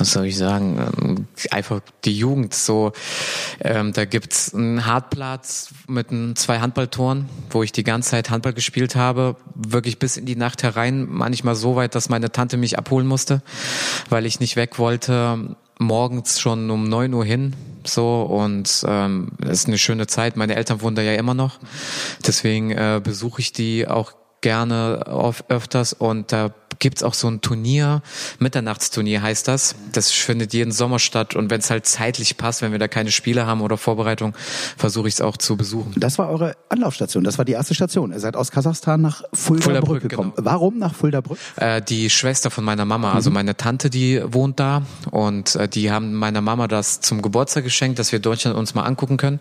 was 0.00 0.12
soll 0.12 0.26
ich 0.26 0.36
sagen, 0.36 0.78
ähm, 0.78 1.26
einfach 1.50 1.80
die 2.04 2.16
Jugend 2.16 2.54
so. 2.54 2.92
Ähm, 3.60 3.92
da 3.92 4.04
gibt's 4.04 4.54
einen 4.54 4.86
Hartplatz 4.86 5.70
mit 5.86 6.08
zwei 6.38 6.60
Handballtoren, 6.60 7.28
wo 7.50 7.62
ich 7.62 7.72
die 7.72 7.84
ganze 7.84 8.10
Zeit 8.10 8.30
Handball 8.30 8.54
gespielt 8.54 8.96
habe, 8.96 9.36
wirklich 9.54 9.98
bis 9.98 10.16
in 10.16 10.26
die 10.26 10.36
Nacht 10.36 10.62
herein, 10.62 11.06
manchmal 11.08 11.54
so 11.54 11.76
weit, 11.76 11.94
dass 11.94 12.08
meine 12.08 12.32
Tante 12.32 12.56
mich 12.56 12.78
abholen 12.78 13.06
musste, 13.06 13.42
weil 14.08 14.26
ich 14.26 14.40
nicht 14.40 14.56
weg 14.56 14.78
wollte 14.78 15.56
morgens 15.80 16.38
schon 16.38 16.70
um 16.70 16.88
neun 16.88 17.14
Uhr 17.14 17.24
hin, 17.24 17.56
so 17.84 18.22
und 18.22 18.84
ähm, 18.86 19.30
ist 19.48 19.66
eine 19.66 19.78
schöne 19.78 20.06
Zeit. 20.06 20.36
Meine 20.36 20.54
Eltern 20.54 20.82
wohnen 20.82 20.94
da 20.94 21.02
ja 21.02 21.14
immer 21.14 21.34
noch, 21.34 21.58
deswegen 22.26 22.70
äh, 22.70 23.00
besuche 23.02 23.40
ich 23.40 23.52
die 23.52 23.88
auch 23.88 24.12
gerne 24.40 25.04
auf, 25.06 25.44
öfters 25.48 25.92
und 25.92 26.32
da 26.32 26.52
gibt's 26.80 27.02
auch 27.02 27.14
so 27.14 27.28
ein 27.28 27.40
Turnier, 27.42 28.02
Mitternachtsturnier 28.38 29.22
heißt 29.22 29.46
das. 29.46 29.76
Das 29.92 30.10
findet 30.10 30.52
jeden 30.52 30.72
Sommer 30.72 30.98
statt 30.98 31.36
und 31.36 31.50
wenn 31.50 31.60
es 31.60 31.70
halt 31.70 31.86
zeitlich 31.86 32.36
passt, 32.36 32.62
wenn 32.62 32.72
wir 32.72 32.78
da 32.78 32.88
keine 32.88 33.12
Spiele 33.12 33.46
haben 33.46 33.60
oder 33.60 33.76
Vorbereitung, 33.76 34.34
versuche 34.76 35.06
ich 35.06 35.14
es 35.14 35.20
auch 35.20 35.36
zu 35.36 35.56
besuchen. 35.56 35.94
Das 35.96 36.18
war 36.18 36.30
eure 36.30 36.56
Anlaufstation, 36.68 37.22
das 37.22 37.38
war 37.38 37.44
die 37.44 37.52
erste 37.52 37.74
Station. 37.74 38.12
Ihr 38.12 38.20
seid 38.20 38.34
aus 38.34 38.50
Kasachstan 38.50 39.00
nach 39.00 39.22
Fulda, 39.32 39.64
Fulda-Brück, 39.64 40.08
gekommen. 40.08 40.32
genau. 40.34 40.50
Warum 40.50 40.78
nach 40.78 40.94
Fulda-Brück? 40.94 41.38
Äh, 41.56 41.82
die 41.82 42.08
Schwester 42.08 42.50
von 42.50 42.64
meiner 42.64 42.86
Mama, 42.86 43.12
also 43.12 43.30
meine 43.30 43.56
Tante, 43.56 43.90
die 43.90 44.22
wohnt 44.24 44.58
da 44.58 44.82
und 45.10 45.54
äh, 45.56 45.68
die 45.68 45.90
haben 45.90 46.14
meiner 46.14 46.40
Mama 46.40 46.66
das 46.66 47.00
zum 47.00 47.20
Geburtstag 47.20 47.64
geschenkt, 47.64 47.98
dass 47.98 48.10
wir 48.10 48.20
Deutschland 48.20 48.56
uns 48.56 48.74
mal 48.74 48.84
angucken 48.84 49.18
können. 49.18 49.40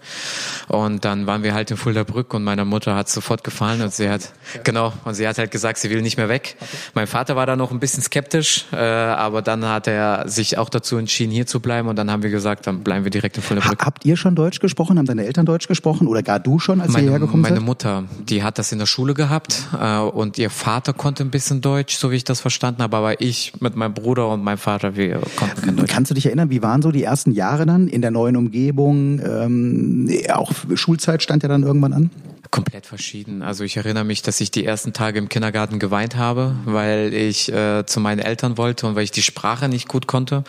Und 0.68 1.06
dann 1.06 1.25
waren 1.25 1.44
wir 1.44 1.53
halt 1.53 1.72
in 1.72 1.77
Fulda-Brück 1.77 2.34
und 2.34 2.44
meiner 2.44 2.65
Mutter 2.65 2.96
hat 2.96 3.08
sofort 3.10 3.46
gefallen 3.46 3.82
und 3.82 3.94
sie 3.94 4.10
hat, 4.10 4.34
genau, 4.65 4.88
und 5.05 5.13
sie 5.13 5.27
hat 5.27 5.38
halt 5.38 5.51
gesagt, 5.51 5.77
sie 5.77 5.89
will 5.89 6.01
nicht 6.01 6.17
mehr 6.17 6.29
weg. 6.29 6.55
Mein 6.93 7.08
Vater 7.08 7.36
war 7.36 7.46
da 7.46 7.55
noch 7.55 7.72
ein 7.72 7.79
bisschen 7.79 8.03
skeptisch, 8.03 8.65
äh, 8.72 8.77
aber 8.77 9.41
dann 9.41 9.65
hat 9.65 9.88
er 9.88 10.27
sich 10.27 10.58
auch 10.58 10.69
dazu 10.69 10.98
entschieden, 10.98 11.31
hier 11.31 11.46
zu 11.46 11.60
bleiben 11.60 11.88
und 11.88 11.96
dann 11.96 12.12
haben 12.12 12.24
wir 12.24 12.29
gesagt, 12.29 12.67
dann 12.67 12.84
bleiben 12.84 13.03
wir 13.03 13.12
direkt 13.12 13.38
in 13.38 13.43
Ha 13.43 13.48
Fulda-Brück. 13.48 13.86
habt 13.86 14.05
ihr 14.05 14.17
schon 14.17 14.36
Deutsch 14.36 14.60
gesprochen? 14.60 14.98
Haben 14.98 15.05
deine 15.05 15.25
Eltern 15.25 15.46
Deutsch 15.46 15.67
gesprochen? 15.67 16.08
Oder 16.08 16.24
gar 16.24 16.39
du 16.39 16.60
schon, 16.60 16.81
als 16.81 16.89
ihr 16.89 16.93
Meine, 16.93 17.03
hierher 17.03 17.19
gekommen 17.19 17.41
meine 17.41 17.58
seid? 17.58 17.65
Mutter, 17.65 18.03
die 18.19 18.43
hat 18.43 18.58
das 18.58 18.72
in 18.72 18.79
der 18.79 18.86
Schule 18.86 19.13
gehabt 19.13 19.67
äh, 19.79 19.98
und 20.00 20.38
ihr 20.38 20.50
Vater 20.50 20.93
konnte 20.93 21.24
ein 21.24 21.31
bisschen 21.31 21.62
Deutsch, 21.62 21.96
so 21.98 22.12
wie 22.12 22.15
ich 22.15 22.24
das 22.24 22.41
verstanden 22.41 22.84
habe, 22.84 22.98
aber 22.98 23.22
ich 23.22 23.53
mit 23.60 23.75
meinem 23.75 23.93
Bruder 23.93 24.29
und 24.29 24.43
meinem 24.43 24.58
Vater, 24.58 24.96
wir 24.96 25.19
konnten 25.36 25.62
kein 25.62 25.75
Deutsch. 25.77 25.91
Kannst 25.91 26.12
du 26.12 26.15
dich 26.15 26.25
erinnern, 26.25 26.50
wie 26.50 26.62
waren 26.62 26.81
so 26.81 26.91
die 26.91 27.03
ersten 27.03 27.31
Jahre 27.31 27.65
dann 27.65 27.88
in 27.88 28.01
der 28.01 28.12
neuen 28.12 28.36
Umgebung? 28.36 29.19
Ähm, 29.19 30.10
auch 30.34 30.51
Schulzeit 30.75 31.24
stand 31.24 31.43
ja 31.43 31.50
dann 31.50 31.63
irgendwann 31.63 31.93
an. 31.93 32.10
Komplett 32.51 32.86
verschieden. 32.86 33.41
Also 33.41 33.63
ich 33.63 33.77
erinnere 33.77 34.03
mich, 34.03 34.22
dass 34.22 34.41
ich 34.41 34.50
die 34.50 34.65
ersten 34.65 34.93
Tage 34.93 35.19
im 35.19 35.29
Kindergarten 35.29 35.77
geweint 35.77 36.15
habe, 36.15 36.55
weil 36.65 37.13
ich 37.13 37.51
äh, 37.51 37.86
zu 37.86 38.00
meinen 38.00 38.19
Eltern 38.19 38.58
wollte 38.58 38.88
und 38.88 38.96
weil 38.96 39.03
ich 39.03 39.12
die 39.12 39.22
Sprache 39.22 39.69
nicht 39.69 39.88
gut 39.88 40.08
konnte. 40.08 40.43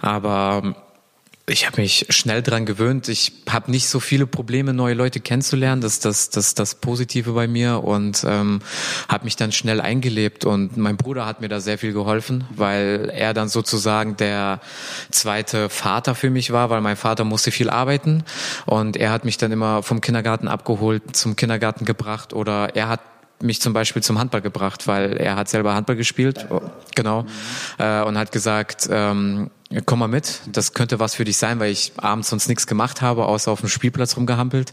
Aber 0.00 0.74
ich 1.48 1.66
habe 1.66 1.80
mich 1.80 2.06
schnell 2.10 2.42
dran 2.42 2.66
gewöhnt. 2.66 3.08
Ich 3.08 3.32
habe 3.48 3.70
nicht 3.70 3.88
so 3.88 4.00
viele 4.00 4.26
Probleme, 4.26 4.72
neue 4.72 4.94
Leute 4.94 5.20
kennenzulernen. 5.20 5.80
Das 5.80 5.94
ist 5.94 6.04
das, 6.04 6.30
das, 6.30 6.54
das 6.54 6.74
Positive 6.74 7.32
bei 7.32 7.46
mir 7.46 7.84
und 7.84 8.24
ähm, 8.26 8.60
habe 9.08 9.24
mich 9.24 9.36
dann 9.36 9.52
schnell 9.52 9.80
eingelebt. 9.80 10.44
Und 10.44 10.76
mein 10.76 10.96
Bruder 10.96 11.26
hat 11.26 11.40
mir 11.40 11.48
da 11.48 11.60
sehr 11.60 11.78
viel 11.78 11.92
geholfen, 11.92 12.44
weil 12.50 13.10
er 13.14 13.34
dann 13.34 13.48
sozusagen 13.48 14.16
der 14.16 14.60
zweite 15.10 15.68
Vater 15.68 16.14
für 16.14 16.30
mich 16.30 16.52
war, 16.52 16.70
weil 16.70 16.80
mein 16.80 16.96
Vater 16.96 17.24
musste 17.24 17.50
viel 17.50 17.70
arbeiten 17.70 18.24
und 18.66 18.96
er 18.96 19.10
hat 19.10 19.24
mich 19.24 19.38
dann 19.38 19.52
immer 19.52 19.82
vom 19.82 20.00
Kindergarten 20.00 20.48
abgeholt, 20.48 21.16
zum 21.16 21.36
Kindergarten 21.36 21.84
gebracht 21.84 22.32
oder 22.32 22.74
er 22.74 22.88
hat 22.88 23.00
mich 23.40 23.60
zum 23.60 23.72
Beispiel 23.72 24.02
zum 24.02 24.18
Handball 24.18 24.40
gebracht, 24.40 24.86
weil 24.86 25.16
er 25.16 25.36
hat 25.36 25.48
selber 25.48 25.74
Handball 25.74 25.96
gespielt, 25.96 26.46
genau, 26.94 27.24
äh, 27.78 28.02
und 28.02 28.18
hat 28.18 28.32
gesagt, 28.32 28.88
ähm, 28.90 29.50
komm 29.84 29.98
mal 29.98 30.08
mit, 30.08 30.40
das 30.50 30.72
könnte 30.72 30.98
was 30.98 31.14
für 31.14 31.24
dich 31.24 31.36
sein, 31.36 31.60
weil 31.60 31.70
ich 31.70 31.92
abends 31.98 32.30
sonst 32.30 32.48
nichts 32.48 32.66
gemacht 32.66 33.02
habe, 33.02 33.26
außer 33.26 33.50
auf 33.50 33.60
dem 33.60 33.68
Spielplatz 33.68 34.16
rumgehampelt. 34.16 34.72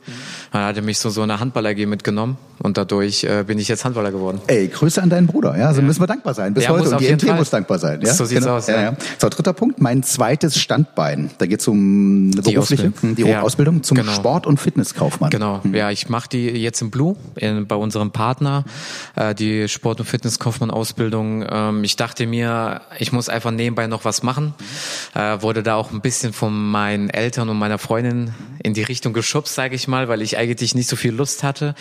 Dann 0.54 0.64
hat 0.64 0.78
er 0.78 0.82
mich 0.84 1.00
so 1.00 1.10
so 1.10 1.22
eine 1.22 1.40
Handball-AG 1.42 1.86
mitgenommen 1.86 2.38
und 2.60 2.78
dadurch 2.78 3.26
äh, 3.26 3.44
bin 3.46 3.60
ich 3.60 3.68
jetzt 3.68 3.84
Handballer 3.84 4.12
geworden. 4.14 4.40
Ey, 4.48 4.70
Grüße 4.70 5.02
an 5.02 5.10
deinen 5.10 5.28
Bruder. 5.28 5.58
Ja, 5.58 5.68
also 5.68 5.82
müssen 5.82 6.02
wir 6.02 6.08
dankbar 6.08 6.34
sein. 6.34 6.54
Bis 6.54 6.64
Ja, 6.64 6.70
heute. 6.70 6.88
Und 6.88 6.94
auf 6.94 7.00
die 7.00 7.06
jeden 7.08 7.18
MT 7.18 7.28
Fall. 7.28 7.36
muss 7.38 7.50
dankbar 7.50 7.78
sein. 7.78 8.00
Ja? 8.02 8.14
So 8.14 8.24
sieht's 8.24 8.48
aus, 8.48 8.68
Ja, 8.68 8.76
ja. 8.76 8.82
ja. 8.84 8.98
So, 9.18 9.28
dritter 9.28 9.52
Punkt. 9.52 9.82
Mein 9.82 10.02
zweites 10.04 10.58
Standbein. 10.58 11.30
Da 11.40 11.46
geht 11.46 11.60
es 11.60 11.68
um 11.68 12.32
eine 12.34 12.42
berufliche, 12.42 12.88
Ausbildung. 12.88 13.16
die 13.16 13.24
Ja. 13.24 13.42
Ausbildung 13.42 13.84
zum 13.84 13.98
Genau. 13.98 14.14
Sport- 14.14 14.48
und 14.48 14.62
Fitnesskaufmann. 14.62 15.30
Genau, 15.30 15.60
ja, 15.74 15.92
ich 15.92 16.08
mache 16.08 16.30
die 16.30 16.48
jetzt 16.52 16.82
im 16.82 16.90
Blue 16.90 17.18
in, 17.36 17.68
bei 17.68 17.76
unserem 17.76 18.12
Partner, 18.12 18.64
äh, 19.18 19.36
die 19.36 19.68
Sport- 19.68 20.00
und 20.00 20.06
Fitnesskaufmann-Ausbildung. 20.06 21.46
Ähm, 21.50 21.84
ich 21.84 21.98
dachte 21.98 22.26
mir, 22.28 22.80
ich 22.98 23.12
muss 23.12 23.28
einfach 23.28 23.52
nebenbei 23.52 23.88
noch 23.88 24.06
was 24.06 24.24
machen. 24.24 24.54
Äh, 25.14 25.42
wurde 25.42 25.64
da 25.64 25.76
auch 25.76 25.92
ein 25.92 26.02
bisschen 26.02 26.34
von 26.34 26.72
meinen 26.72 27.10
Eltern 27.10 27.50
und 27.50 27.58
meiner 27.58 27.78
Freundin 27.78 28.34
in 28.64 28.74
die 28.74 28.84
Richtung 28.84 29.14
geschubst, 29.14 29.56
sage 29.56 29.76
ich 29.76 29.88
mal, 29.88 30.08
weil 30.08 30.22
ich 30.22 30.38
eigentlich 30.38 30.76
nicht 30.76 30.90
so 30.90 30.96
viel 30.96 31.14
Lust 31.14 31.44
hatte. 31.44 31.76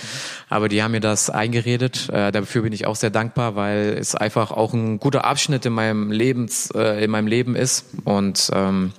Aber 0.49 0.69
die 0.69 0.83
haben 0.83 0.93
mir 0.93 1.01
das 1.01 1.31
eingeredet. 1.31 2.09
Äh, 2.11 2.31
dafür 2.31 2.63
bin 2.63 2.73
ich 2.73 2.87
auch 2.87 2.97
sehr 2.97 3.11
dankbar, 3.11 3.57
weil 3.57 3.97
es 3.99 4.15
einfach 4.15 4.51
auch 4.51 4.73
ein 4.73 4.99
guter 4.99 5.25
Abschnitt 5.25 5.67
in 5.67 5.73
meinem 5.73 6.11
Lebens, 6.11 6.71
äh, 6.75 7.05
in 7.05 7.11
meinem 7.11 7.27
Leben 7.27 7.57
ist. 7.57 7.87
Und 8.05 8.51
ähm, 8.53 8.93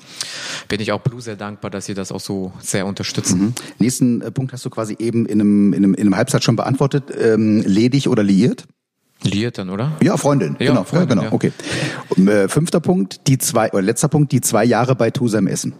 bin 0.67 0.81
ich 0.81 0.91
auch 0.91 1.01
Blue 1.01 1.21
sehr 1.21 1.35
dankbar, 1.35 1.71
dass 1.71 1.85
sie 1.85 1.93
das 1.93 2.11
auch 2.11 2.19
so 2.19 2.51
sehr 2.59 2.85
unterstützen. 2.85 3.55
Nächsten 3.79 4.21
äh, 4.21 4.31
Punkt 4.31 4.53
hast 4.53 4.65
du 4.65 4.69
quasi 4.69 4.95
eben 4.99 5.25
in 5.25 5.39
einem, 5.39 5.73
in 5.73 5.83
einem, 5.83 5.93
in 5.93 6.01
einem 6.01 6.15
Halbsatz 6.15 6.43
schon 6.43 6.55
beantwortet. 6.55 7.05
Ähm, 7.17 7.63
ledig 7.65 8.09
oder 8.09 8.23
liiert? 8.23 8.65
Liiert 9.23 9.57
dann, 9.57 9.69
oder? 9.69 9.93
Ja, 10.01 10.17
Freundin. 10.17 10.55
Ja, 10.59 10.67
genau, 10.67 10.83
Freundin, 10.83 11.09
genau. 11.09 11.23
ja. 11.23 11.31
Okay. 11.33 11.51
Und, 12.09 12.27
äh, 12.27 12.47
fünfter 12.47 12.79
Punkt, 12.79 13.27
die 13.27 13.37
zwei, 13.37 13.71
oder 13.71 13.81
letzter 13.81 14.07
Punkt, 14.07 14.31
die 14.31 14.41
zwei 14.41 14.65
Jahre 14.65 14.95
bei 14.95 15.09
Tusem 15.11 15.47
Essen. 15.47 15.73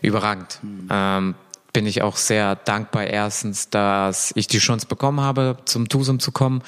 Überragend. 0.00 0.60
Ähm, 0.90 1.34
bin 1.78 1.86
ich 1.86 2.02
auch 2.02 2.16
sehr 2.16 2.56
dankbar 2.56 3.06
erstens, 3.06 3.70
dass 3.70 4.32
ich 4.34 4.48
die 4.48 4.58
Chance 4.58 4.86
bekommen 4.88 5.20
habe, 5.20 5.58
zum 5.64 5.88
TUSUM 5.88 6.18
zu 6.18 6.32
kommen. 6.32 6.60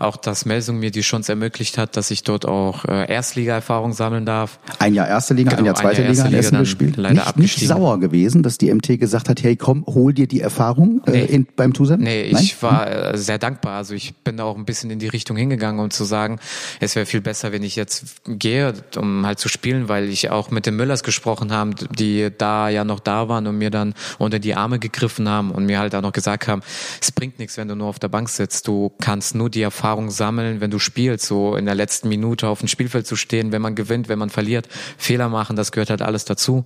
Auch 0.00 0.16
dass 0.16 0.44
Melsung 0.44 0.80
mir 0.80 0.90
die 0.90 1.02
Chance 1.02 1.30
ermöglicht 1.30 1.78
hat, 1.78 1.96
dass 1.96 2.10
ich 2.10 2.24
dort 2.24 2.46
auch 2.46 2.84
äh, 2.84 3.08
Erstliga-Erfahrung 3.08 3.92
sammeln 3.92 4.26
darf. 4.26 4.58
Ein 4.80 4.94
Jahr 4.94 5.06
erste 5.06 5.34
Liga, 5.34 5.52
ein 5.52 5.58
Genau, 5.58 5.66
Jahr 5.68 5.76
ein 5.76 5.80
zweite 5.82 6.02
Jahr 6.02 6.10
Liga 6.10 6.22
erste 6.24 6.26
in 6.26 6.32
Liga, 6.32 6.48
Essen 6.48 6.58
gespielt. 6.58 6.96
leider 6.96 7.24
nicht, 7.36 7.58
nicht 7.60 7.68
sauer 7.68 8.00
gewesen, 8.00 8.42
dass 8.42 8.58
die 8.58 8.74
MT 8.74 8.98
gesagt 8.98 9.28
hat, 9.28 9.40
hey 9.44 9.54
komm, 9.54 9.84
hol 9.86 10.12
dir 10.12 10.26
die 10.26 10.40
Erfahrung 10.40 11.00
äh, 11.06 11.12
Nee. 11.12 11.24
in, 11.26 11.46
beim 11.54 11.72
Tusem? 11.72 12.00
Nee, 12.00 12.28
Nein? 12.32 12.42
ich 12.42 12.60
war 12.60 12.90
äh, 13.12 13.16
sehr 13.16 13.38
dankbar. 13.38 13.76
Also 13.76 13.94
ich 13.94 14.16
bin 14.16 14.36
da 14.36 14.42
auch 14.42 14.56
ein 14.56 14.64
bisschen 14.64 14.90
in 14.90 14.98
die 14.98 15.06
Richtung 15.06 15.36
hingegangen, 15.36 15.80
um 15.80 15.90
zu 15.92 16.02
sagen, 16.02 16.40
es 16.80 16.96
wäre 16.96 17.06
viel 17.06 17.20
besser, 17.20 17.52
wenn 17.52 17.62
ich 17.62 17.76
jetzt 17.76 18.16
gehe, 18.26 18.74
um 18.96 19.24
halt 19.24 19.38
zu 19.38 19.48
spielen, 19.48 19.88
weil 19.88 20.08
ich 20.08 20.30
auch 20.30 20.50
mit 20.50 20.66
den 20.66 20.74
Müllers 20.74 21.04
gesprochen 21.04 21.52
habe, 21.52 21.70
die 21.96 22.30
da 22.36 22.68
ja 22.68 22.82
noch 22.82 22.98
da 22.98 23.28
waren 23.28 23.46
und 23.46 23.58
mir 23.58 23.70
dann 23.70 23.94
unter 24.18 24.40
die 24.40 24.55
Arme 24.56 24.78
gegriffen 24.78 25.28
haben 25.28 25.50
und 25.50 25.66
mir 25.66 25.78
halt 25.78 25.94
auch 25.94 26.02
noch 26.02 26.12
gesagt 26.12 26.48
haben, 26.48 26.62
es 27.00 27.12
bringt 27.12 27.38
nichts, 27.38 27.56
wenn 27.56 27.68
du 27.68 27.74
nur 27.74 27.88
auf 27.88 27.98
der 27.98 28.08
Bank 28.08 28.28
sitzt. 28.28 28.68
Du 28.68 28.92
kannst 29.00 29.34
nur 29.34 29.50
die 29.50 29.62
Erfahrung 29.62 30.10
sammeln, 30.10 30.60
wenn 30.60 30.70
du 30.70 30.78
spielst, 30.78 31.26
so 31.26 31.56
in 31.56 31.66
der 31.66 31.74
letzten 31.74 32.08
Minute 32.08 32.48
auf 32.48 32.60
dem 32.60 32.68
Spielfeld 32.68 33.06
zu 33.06 33.16
stehen, 33.16 33.52
wenn 33.52 33.62
man 33.62 33.74
gewinnt, 33.74 34.08
wenn 34.08 34.18
man 34.18 34.30
verliert, 34.30 34.68
Fehler 34.98 35.28
machen, 35.28 35.56
das 35.56 35.72
gehört 35.72 35.90
halt 35.90 36.02
alles 36.02 36.24
dazu. 36.24 36.64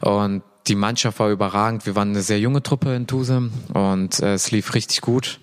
Und 0.00 0.42
die 0.66 0.74
Mannschaft 0.74 1.18
war 1.18 1.30
überragend. 1.30 1.86
Wir 1.86 1.96
waren 1.96 2.10
eine 2.10 2.22
sehr 2.22 2.38
junge 2.38 2.62
Truppe 2.62 2.94
in 2.94 3.06
Tuse 3.06 3.50
und 3.72 4.20
äh, 4.20 4.34
es 4.34 4.50
lief 4.50 4.74
richtig 4.74 5.00
gut. 5.00 5.40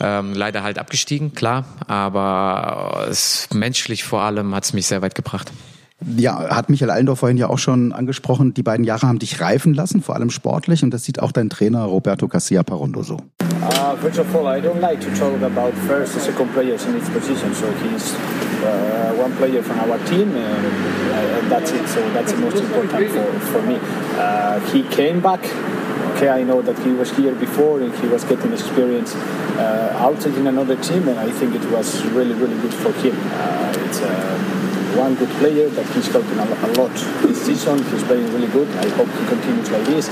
Ähm, 0.00 0.34
leider 0.34 0.62
halt 0.62 0.78
abgestiegen, 0.78 1.34
klar, 1.34 1.64
aber 1.86 3.06
es, 3.10 3.48
menschlich 3.52 4.04
vor 4.04 4.22
allem 4.22 4.54
hat 4.54 4.64
es 4.64 4.72
mich 4.72 4.86
sehr 4.86 5.02
weit 5.02 5.14
gebracht. 5.14 5.52
Ja, 6.16 6.50
hat 6.50 6.70
Michael 6.70 6.90
Allendorf 6.90 7.20
vorhin 7.20 7.36
ja 7.36 7.48
auch 7.48 7.58
schon 7.58 7.92
angesprochen, 7.92 8.54
die 8.54 8.62
beiden 8.62 8.84
Jahre 8.84 9.06
haben 9.06 9.18
dich 9.18 9.40
reifen 9.40 9.74
lassen, 9.74 10.02
vor 10.02 10.16
allem 10.16 10.30
sportlich, 10.30 10.82
und 10.82 10.92
das 10.92 11.04
sieht 11.04 11.20
auch 11.20 11.32
dein 11.32 11.50
Trainer 11.50 11.84
Roberto 11.84 12.28
Garcia 12.28 12.62
Parondo 12.62 13.02
so. 13.02 13.18
Uh, 13.62 13.96
first 13.96 14.18
of 14.18 14.34
all, 14.34 14.46
I 14.46 14.60
don't 14.60 14.80
like 14.80 15.00
to 15.00 15.10
talk 15.14 15.40
about 15.42 15.72
first 15.86 16.14
and 16.14 16.22
second 16.22 16.52
players 16.52 16.84
in 16.84 16.96
each 16.96 17.12
position. 17.12 17.54
So 17.54 17.66
he's 17.82 18.14
uh, 18.64 19.14
one 19.16 19.32
player 19.36 19.62
from 19.62 19.78
our 19.80 19.98
team, 20.06 20.34
and, 20.34 20.66
uh, 20.66 21.38
and 21.38 21.50
that's 21.50 21.70
it. 21.70 21.86
So 21.86 22.00
that's 22.12 22.32
the 22.32 22.38
most 22.38 22.56
important 22.56 23.10
for, 23.10 23.40
for 23.52 23.62
me. 23.62 23.78
Uh, 24.18 24.58
he 24.72 24.82
came 24.84 25.20
back. 25.20 25.40
Okay, 26.16 26.28
I 26.28 26.42
know 26.42 26.60
that 26.62 26.78
he 26.80 26.90
was 26.90 27.10
here 27.16 27.34
before 27.34 27.80
and 27.80 27.94
he 28.00 28.08
was 28.08 28.24
getting 28.24 28.52
experience 28.52 29.14
uh, 29.58 29.96
outside 29.98 30.34
in 30.36 30.46
another 30.46 30.76
team, 30.76 31.06
and 31.08 31.18
I 31.18 31.30
think 31.30 31.54
it 31.54 31.64
was 31.70 32.04
really, 32.06 32.34
really 32.34 32.58
good 32.60 32.74
for 32.74 32.92
him. 32.92 33.16
Uh, 33.32 33.72
it's 33.86 34.02
um, 34.02 34.61
one 34.96 35.14
good 35.14 35.30
player 35.40 35.68
that 35.68 35.86
he's 35.94 36.08
helping 36.08 36.38
a, 36.38 36.44
lot 36.78 36.92
this 37.22 37.46
season. 37.46 37.82
He's 37.84 38.02
playing 38.04 38.32
really 38.32 38.48
good. 38.48 38.68
I 38.76 38.88
hope 38.90 39.08
he 39.08 39.26
continues 39.26 39.70
like 39.70 39.84
this. 39.86 40.08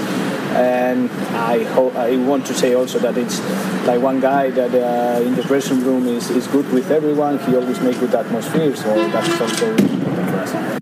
And 0.57 1.11
I 1.35 1.65
hope 1.65 1.95
I 1.95 2.17
want 2.17 2.47
to 2.47 2.55
say 2.55 2.75
also 2.75 2.99
that 3.01 3.17
it's 3.17 3.41
like 3.87 4.01
one 4.01 4.21
guy 4.21 4.51
that 4.51 4.75
uh, 4.75 5.23
in 5.23 5.35
the 5.35 5.43
dressing 5.43 5.83
room 5.85 6.07
is, 6.07 6.31
is 6.31 6.47
good 6.49 6.71
with 6.73 6.91
everyone. 6.91 7.39
He 7.41 7.57
always 7.57 7.81
makes 7.81 7.99
good 7.99 8.15
atmosphere, 8.15 8.75
so 8.75 8.95
that's 9.11 9.41
also 9.41 9.77
important 9.77 10.31
for 10.31 10.37
us. 10.37 10.81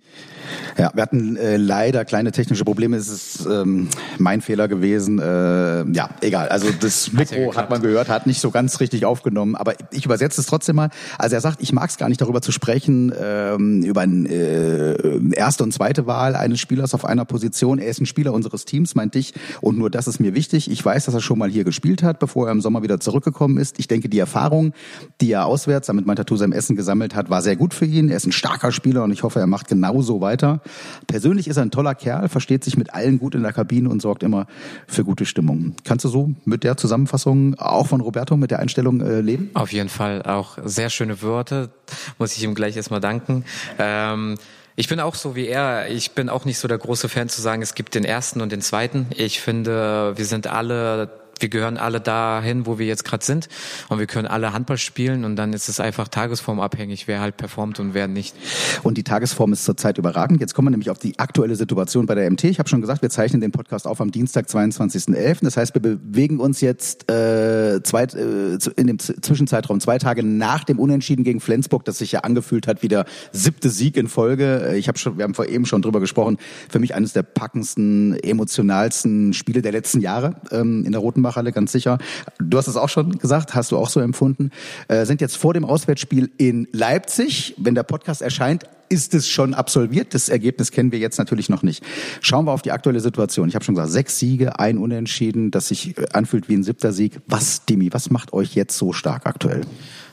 Ja, 0.79 0.93
wir 0.95 1.03
hatten 1.03 1.37
äh, 1.37 1.57
leider 1.57 2.05
kleine 2.05 2.31
technische 2.31 2.65
Probleme. 2.65 2.97
Es 2.97 3.09
ist 3.09 3.47
ähm, 3.47 3.89
mein 4.19 4.41
Fehler 4.41 4.69
gewesen. 4.69 5.19
Äh, 5.19 5.91
ja, 5.91 6.11
egal. 6.21 6.49
Also 6.51 6.69
das 6.71 7.13
Mikro 7.13 7.57
hat 7.57 7.69
man 7.69 7.83
gehört, 7.83 8.09
hat 8.09 8.29
nicht 8.29 8.41
so 8.41 8.53
ganz 8.53 8.79
richtig 8.79 9.05
aufgenommen. 9.05 9.57
Aber 9.57 9.75
ich 9.91 10.05
übersetze 10.05 10.41
es 10.41 10.47
trotzdem 10.47 10.77
mal. 10.77 10.91
Also 11.19 11.35
er 11.35 11.41
sagt, 11.41 11.61
ich 11.63 11.73
mag 11.73 11.91
es 11.91 11.97
gar 11.97 12.09
nicht 12.09 12.21
darüber 12.21 12.43
zu 12.43 12.53
sprechen, 12.53 13.13
ähm, 13.21 13.83
über 13.83 14.03
eine 14.03 14.29
äh, 14.29 15.35
erste 15.35 15.65
und 15.65 15.73
zweite 15.73 16.07
Wahl 16.07 16.37
eines 16.37 16.61
Spielers 16.61 16.95
auf 16.95 17.05
einer 17.05 17.25
Position. 17.25 17.81
Er 17.81 17.89
ist 17.89 18.01
ein 18.01 18.07
Spieler 18.07 18.33
unseres 18.33 18.65
Teams, 18.65 18.95
meint 18.95 19.17
ich. 19.17 19.35
Und 19.61 19.79
nur 19.79 19.91
das 19.91 20.07
ist 20.07 20.21
mir 20.21 20.37
wichtig. 20.37 20.71
Ich 20.71 20.85
weiß, 20.85 21.07
dass 21.07 21.15
er 21.15 21.21
schon 21.21 21.41
mal 21.41 21.51
hier 21.51 21.65
gespielt 21.65 22.05
hat, 22.05 22.21
bevor 22.21 22.47
er 22.47 22.53
im 22.53 22.61
Sommer 22.61 22.85
wieder 22.85 23.01
zurückgekommen 23.01 23.59
ist. 23.59 23.81
Ich 23.81 23.89
denke, 23.89 24.09
die 24.09 24.21
Erfahrung, 24.21 24.73
die 25.21 25.33
er 25.33 25.47
auswärts, 25.47 25.89
damit 25.89 26.07
meint 26.07 26.21
er 26.21 26.27
Tusem 26.27 26.53
Essen 26.53 26.77
gesammelt 26.77 27.17
hat, 27.17 27.31
war 27.31 27.43
sehr 27.43 27.57
gut 27.57 27.75
für 27.75 27.85
ihn. 27.85 28.11
Er 28.11 28.17
ist 28.17 28.27
ein 28.27 28.33
starker 28.33 28.71
Spieler 28.71 29.03
und 29.03 29.11
ich 29.11 29.25
hoffe, 29.25 29.41
er 29.41 29.49
macht 29.49 29.67
genauso 29.67 30.21
weiter. 30.21 30.61
Persönlich 31.07 31.49
ist 31.49 31.57
er 31.57 31.63
ein 31.63 31.71
toller 31.71 31.95
Kerl, 31.95 32.29
versteht 32.29 32.65
sich 32.65 32.77
mit 32.77 32.95
allen 32.95 33.19
gut 33.19 33.35
in 33.35 33.43
der 33.43 33.53
Kabine 33.53 33.89
und 33.89 34.01
sorgt 34.01 34.23
immer 34.23 34.47
für 34.87 35.05
gute 35.05 35.27
Stimmung. 35.27 35.75
Kannst 35.85 36.05
du 36.05 36.09
so 36.09 36.33
mit 36.45 36.65
der 36.65 36.77
Zusammenfassung 36.77 37.59
auch 37.59 37.87
von 37.87 38.01
Roberto 38.01 38.37
mit 38.37 38.51
der 38.51 38.59
Einstellung 38.59 39.01
äh, 39.01 39.21
leben? 39.21 39.51
Auf 39.55 39.73
jeden 39.73 39.89
Fall 39.89 40.23
auch 40.23 40.59
sehr 40.65 40.91
schöne 40.91 41.23
Worte. 41.23 41.71
Muss 42.19 42.37
ich 42.37 42.43
ihm 42.43 42.55
gleich 42.55 42.77
erstmal 42.77 43.01
danken. 43.01 43.45
Ähm, 43.79 44.37
ich 44.77 44.89
bin 44.89 45.01
auch 45.01 45.17
so 45.17 45.35
wie 45.35 45.49
er. 45.49 45.91
Ich 45.91 46.13
bin 46.13 46.29
auch 46.29 46.45
nicht 46.45 46.59
so 46.59 46.69
der 46.69 46.79
große 46.79 47.09
Fan 47.09 47.29
zu 47.29 47.43
sagen, 47.43 47.63
es 47.63 47.75
gibt 47.75 47.97
den 47.97 48.05
ersten 48.05 48.41
und 48.41 48.53
den 48.53 48.61
zweiten. 48.61 49.07
Ich 49.17 49.41
finde, 49.41 50.13
wir 50.17 50.25
sind 50.25 50.47
alle 50.47 51.11
wir 51.41 51.49
gehören 51.49 51.77
alle 51.77 52.01
dahin, 52.01 52.67
wo 52.67 52.79
wir 52.79 52.87
jetzt 52.87 53.05
gerade 53.05 53.25
sind 53.25 53.49
und 53.89 53.99
wir 53.99 54.07
können 54.07 54.27
alle 54.27 54.53
Handball 54.53 54.79
spielen 54.79 55.25
und 55.25 55.37
dann 55.37 55.53
ist 55.53 55.69
es 55.69 55.81
einfach 55.81 56.09
tagesformabhängig, 56.09 57.09
wer 57.09 57.21
halt 57.21 57.37
performt 57.37 57.81
und 57.81 57.95
wer 57.95 58.09
nicht. 58.09 58.35
Und 58.83 58.99
die 58.99 59.05
Tagesform 59.05 59.53
ist 59.53 59.65
zurzeit 59.65 59.99
überragend. 59.99 60.41
Jetzt 60.41 60.55
kommen 60.55 60.67
wir 60.67 60.71
nämlich 60.71 60.91
auf 60.91 60.99
die 60.99 61.19
aktuelle 61.19 61.57
Situation 61.57 62.07
bei 62.07 62.15
der 62.15 62.31
MT. 62.31 62.45
Ich 62.45 62.59
habe 62.59 62.69
schon 62.69 62.81
gesagt, 62.81 63.03
wir 63.03 63.11
zeichnen 63.11 63.41
den 63.41 63.53
Podcast 63.53 63.87
auf 63.87 64.01
am 64.01 64.11
Dienstag, 64.11 64.47
22.11. 64.47 65.39
Das 65.43 65.57
heißt, 65.57 65.75
wir 65.75 65.83
bewegen 65.83 66.41
uns 66.41 66.61
jetzt 66.61 67.11
äh, 67.11 67.83
zwei, 67.83 68.05
äh, 68.05 68.59
in 68.77 68.87
dem 68.87 68.99
Zwischenzeitraum 68.99 69.81
zwei 69.81 69.99
Tage 69.99 70.23
nach 70.23 70.65
dem 70.65 70.79
Unentschieden 70.79 71.25
gegen 71.25 71.41
Flensburg, 71.41 71.85
das 71.85 71.99
sich 71.99 72.13
ja 72.13 72.21
angefühlt 72.21 72.67
hat 72.67 72.83
wie 72.83 72.89
der 72.89 73.05
siebte 73.33 73.71
Sieg 73.71 73.97
in 73.97 74.09
Folge. 74.09 74.75
Ich 74.77 74.89
habe 74.89 74.99
schon, 74.99 75.19
wir 75.19 75.25
haben 75.25 75.35
vor 75.35 75.47
eben 75.47 75.67
schon 75.67 75.83
drüber 75.83 76.01
gesprochen. 76.01 76.39
Für 76.69 76.79
mich 76.79 76.95
eines 76.95 77.13
der 77.13 77.23
packendsten, 77.23 78.19
emotionalsten 78.23 79.33
Spiele 79.33 79.63
der 79.63 79.73
letzten 79.73 80.01
Jahre 80.01 80.37
ähm, 80.51 80.85
in 80.85 80.93
der 80.93 81.01
Roten 81.01 81.23
Offenbach 81.29 81.55
ganz 81.55 81.73
sicher. 81.73 81.99
Du 82.39 82.59
hast 82.59 82.69
es 82.69 82.77
auch 82.77 82.89
schon 82.89 83.19
gesagt, 83.19 83.55
hast 83.55 83.73
du 83.73 83.79
auch 83.79 83.89
so 83.89 84.01
empfunden. 84.01 84.51
Äh, 84.89 85.05
sind 85.07 85.21
jetzt 85.21 85.37
vor 85.37 85.55
dem 85.55 85.65
Auswärtsspiel 85.65 86.31
in 86.39 86.69
Leipzig. 86.73 87.55
Wenn 87.59 87.75
der 87.75 87.83
Podcast 87.83 88.23
erscheint, 88.23 88.65
ist 88.89 89.15
es 89.15 89.29
schon 89.29 89.55
absolviert. 89.55 90.15
Das 90.15 90.29
Ergebnis 90.29 90.71
kennen 90.71 90.93
wir 90.93 90.99
jetzt 90.99 91.19
natürlich 91.19 91.49
noch 91.49 91.63
nicht. 91.63 91.85
Schauen 92.23 92.47
wir 92.47 92.53
auf 92.53 92.63
die 92.63 92.73
aktuelle 92.73 93.01
Situation. 93.01 93.49
Ich 93.49 93.55
habe 93.55 93.65
schon 93.65 93.75
gesagt, 93.75 93.93
sechs 93.93 94.19
Siege, 94.19 94.59
ein 94.59 94.79
Unentschieden, 94.79 95.51
das 95.51 95.69
sich 95.69 95.99
äh, 95.99 96.07
anfühlt 96.13 96.49
wie 96.49 96.55
ein 96.55 96.65
siebter 96.65 96.93
Sieg. 96.93 97.21
Was, 97.27 97.65
Dimi, 97.67 97.93
was 97.93 98.11
macht 98.11 98.33
euch 98.33 98.55
jetzt 98.55 98.77
so 98.77 98.93
stark 98.93 99.27
aktuell? 99.27 99.63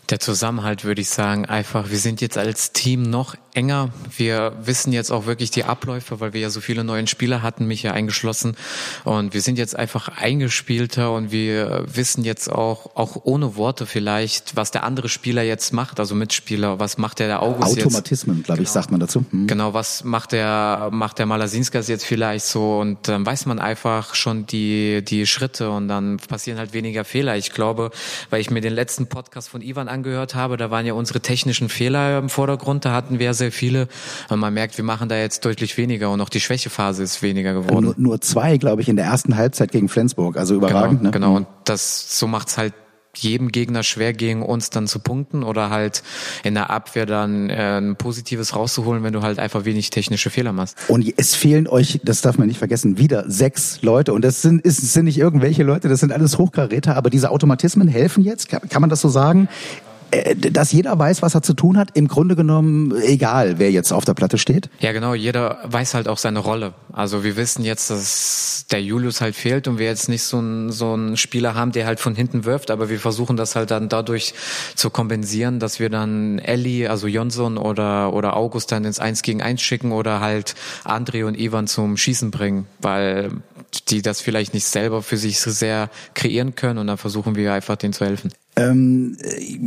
Der 0.09 0.19
Zusammenhalt 0.19 0.85
würde 0.85 1.01
ich 1.01 1.09
sagen, 1.09 1.45
einfach, 1.45 1.89
wir 1.89 1.97
sind 1.97 2.21
jetzt 2.21 2.37
als 2.37 2.73
Team 2.73 3.01
noch 3.01 3.35
enger. 3.55 3.89
Wir 4.15 4.53
wissen 4.61 4.91
jetzt 4.93 5.11
auch 5.11 5.25
wirklich 5.25 5.51
die 5.51 5.63
Abläufe, 5.63 6.19
weil 6.19 6.33
wir 6.33 6.41
ja 6.41 6.49
so 6.49 6.61
viele 6.61 6.83
neue 6.83 7.05
Spieler 7.07 7.41
hatten, 7.41 7.65
mich 7.65 7.83
ja 7.83 7.91
eingeschlossen. 7.91 8.55
Und 9.03 9.33
wir 9.33 9.41
sind 9.41 9.57
jetzt 9.57 9.75
einfach 9.75 10.09
eingespielter 10.09 11.13
und 11.13 11.31
wir 11.31 11.85
wissen 11.87 12.23
jetzt 12.23 12.51
auch, 12.51 12.95
auch 12.95 13.21
ohne 13.23 13.55
Worte 13.55 13.85
vielleicht, 13.85 14.55
was 14.55 14.71
der 14.71 14.83
andere 14.83 15.09
Spieler 15.09 15.43
jetzt 15.43 15.73
macht, 15.73 15.99
also 15.99 16.15
Mitspieler, 16.15 16.79
was 16.79 16.97
macht 16.97 17.19
der, 17.19 17.27
der 17.27 17.41
August 17.41 17.77
Automatismen, 17.77 18.43
glaube 18.43 18.61
ich, 18.61 18.67
genau. 18.67 18.73
sagt 18.73 18.91
man 18.91 18.99
dazu. 18.99 19.25
Hm. 19.29 19.47
Genau, 19.47 19.73
was 19.73 20.03
macht 20.03 20.31
der, 20.31 20.89
macht 20.91 21.19
der 21.19 21.25
Malasinskas 21.25 21.87
jetzt 21.87 22.05
vielleicht 22.05 22.45
so 22.45 22.79
und 22.79 23.07
dann 23.07 23.25
weiß 23.25 23.45
man 23.45 23.59
einfach 23.59 24.15
schon 24.15 24.45
die, 24.45 25.03
die 25.03 25.25
Schritte 25.25 25.69
und 25.69 25.87
dann 25.87 26.17
passieren 26.17 26.57
halt 26.57 26.73
weniger 26.73 27.03
Fehler. 27.03 27.35
Ich 27.37 27.51
glaube, 27.51 27.91
weil 28.29 28.41
ich 28.41 28.49
mir 28.49 28.61
den 28.61 28.73
letzten 28.73 29.07
Podcast 29.07 29.49
von 29.49 29.61
Ivan 29.61 29.87
angehört 29.87 30.35
habe, 30.35 30.57
da 30.57 30.71
waren 30.71 30.85
ja 30.85 30.93
unsere 30.93 31.21
technischen 31.21 31.69
Fehler 31.69 32.19
im 32.19 32.29
Vordergrund, 32.29 32.85
da 32.85 32.93
hatten 32.93 33.19
wir 33.19 33.33
sehr 33.33 33.44
viele. 33.51 33.87
Und 34.29 34.39
man 34.39 34.53
merkt, 34.53 34.77
wir 34.77 34.85
machen 34.85 35.09
da 35.09 35.17
jetzt 35.17 35.45
deutlich 35.45 35.77
weniger 35.77 36.11
und 36.11 36.21
auch 36.21 36.29
die 36.29 36.39
Schwächephase 36.39 37.03
ist 37.03 37.21
weniger 37.21 37.53
geworden. 37.53 37.85
Nur, 37.85 37.95
nur 37.97 38.21
zwei, 38.21 38.57
glaube 38.57 38.81
ich, 38.81 38.89
in 38.89 38.95
der 38.95 39.05
ersten 39.05 39.35
Halbzeit 39.35 39.71
gegen 39.71 39.89
Flensburg, 39.89 40.37
also 40.37 40.55
überragend. 40.55 40.99
Genau, 40.99 41.03
ne? 41.03 41.11
genau. 41.11 41.35
und 41.35 41.47
das 41.65 42.19
so 42.19 42.27
macht's 42.27 42.57
halt 42.57 42.73
jedem 43.17 43.49
Gegner 43.49 43.83
schwer 43.83 44.13
gegen 44.13 44.41
uns 44.41 44.69
dann 44.69 44.87
zu 44.87 44.99
punkten 44.99 45.43
oder 45.43 45.69
halt 45.69 46.03
in 46.43 46.53
der 46.53 46.69
Abwehr 46.69 47.05
dann 47.05 47.49
äh, 47.49 47.77
ein 47.79 47.95
Positives 47.95 48.55
rauszuholen, 48.55 49.03
wenn 49.03 49.13
du 49.13 49.21
halt 49.21 49.39
einfach 49.39 49.65
wenig 49.65 49.89
technische 49.89 50.29
Fehler 50.29 50.53
machst. 50.53 50.77
Und 50.87 51.13
es 51.17 51.35
fehlen 51.35 51.67
euch, 51.67 51.99
das 52.03 52.21
darf 52.21 52.37
man 52.37 52.47
nicht 52.47 52.57
vergessen, 52.57 52.97
wieder 52.97 53.29
sechs 53.29 53.81
Leute. 53.81 54.13
Und 54.13 54.23
das 54.23 54.41
sind, 54.41 54.61
ist, 54.61 54.93
sind 54.93 55.05
nicht 55.05 55.17
irgendwelche 55.17 55.63
Leute, 55.63 55.89
das 55.89 55.99
sind 55.99 56.11
alles 56.11 56.37
Hochkaräter, 56.37 56.95
aber 56.95 57.09
diese 57.09 57.31
Automatismen 57.31 57.87
helfen 57.87 58.23
jetzt, 58.23 58.49
kann, 58.49 58.67
kann 58.69 58.81
man 58.81 58.89
das 58.89 59.01
so 59.01 59.09
sagen? 59.09 59.47
Äh, 60.15 60.35
dass 60.35 60.71
jeder 60.71 60.97
weiß, 60.97 61.21
was 61.21 61.35
er 61.35 61.41
zu 61.41 61.53
tun 61.53 61.77
hat, 61.77 61.89
im 61.93 62.07
Grunde 62.07 62.35
genommen 62.35 62.93
egal, 63.01 63.59
wer 63.59 63.71
jetzt 63.71 63.91
auf 63.91 64.05
der 64.05 64.13
Platte 64.13 64.37
steht? 64.37 64.69
Ja, 64.79 64.91
genau, 64.91 65.13
jeder 65.13 65.59
weiß 65.63 65.93
halt 65.93 66.07
auch 66.07 66.17
seine 66.17 66.39
Rolle. 66.39 66.73
Also 66.91 67.23
wir 67.23 67.35
wissen 67.35 67.63
jetzt, 67.63 67.89
dass 67.89 68.65
der 68.71 68.81
Julius 68.81 69.21
halt 69.21 69.35
fehlt 69.35 69.67
und 69.67 69.77
wir 69.77 69.87
jetzt 69.87 70.09
nicht 70.09 70.23
so 70.23 70.37
einen, 70.37 70.71
so 70.71 70.93
einen 70.93 71.17
Spieler 71.17 71.55
haben, 71.55 71.71
der 71.71 71.85
halt 71.85 71.99
von 71.99 72.15
hinten 72.15 72.45
wirft, 72.45 72.71
aber 72.71 72.89
wir 72.89 72.99
versuchen 72.99 73.37
das 73.37 73.55
halt 73.55 73.71
dann 73.71 73.89
dadurch 73.89 74.33
zu 74.75 74.89
kompensieren, 74.89 75.59
dass 75.59 75.79
wir 75.79 75.89
dann 75.89 76.39
Ellie, 76.39 76.89
also 76.89 77.07
Jonsson 77.07 77.57
oder, 77.57 78.13
oder 78.13 78.35
August 78.37 78.71
dann 78.71 78.85
ins 78.85 78.99
Eins 78.99 79.21
gegen 79.21 79.41
Eins 79.41 79.61
schicken 79.61 79.91
oder 79.91 80.21
halt 80.21 80.55
André 80.83 81.25
und 81.25 81.37
Ivan 81.37 81.67
zum 81.67 81.97
Schießen 81.97 82.31
bringen, 82.31 82.67
weil 82.79 83.31
die 83.89 84.01
das 84.01 84.21
vielleicht 84.21 84.53
nicht 84.53 84.65
selber 84.65 85.01
für 85.01 85.17
sich 85.17 85.39
sehr 85.39 85.89
kreieren 86.13 86.55
können 86.55 86.79
und 86.79 86.87
dann 86.87 86.97
versuchen 86.97 87.35
wir 87.35 87.53
einfach 87.53 87.75
denen 87.75 87.93
zu 87.93 88.05
helfen. 88.05 88.31
Ähm, 88.57 89.17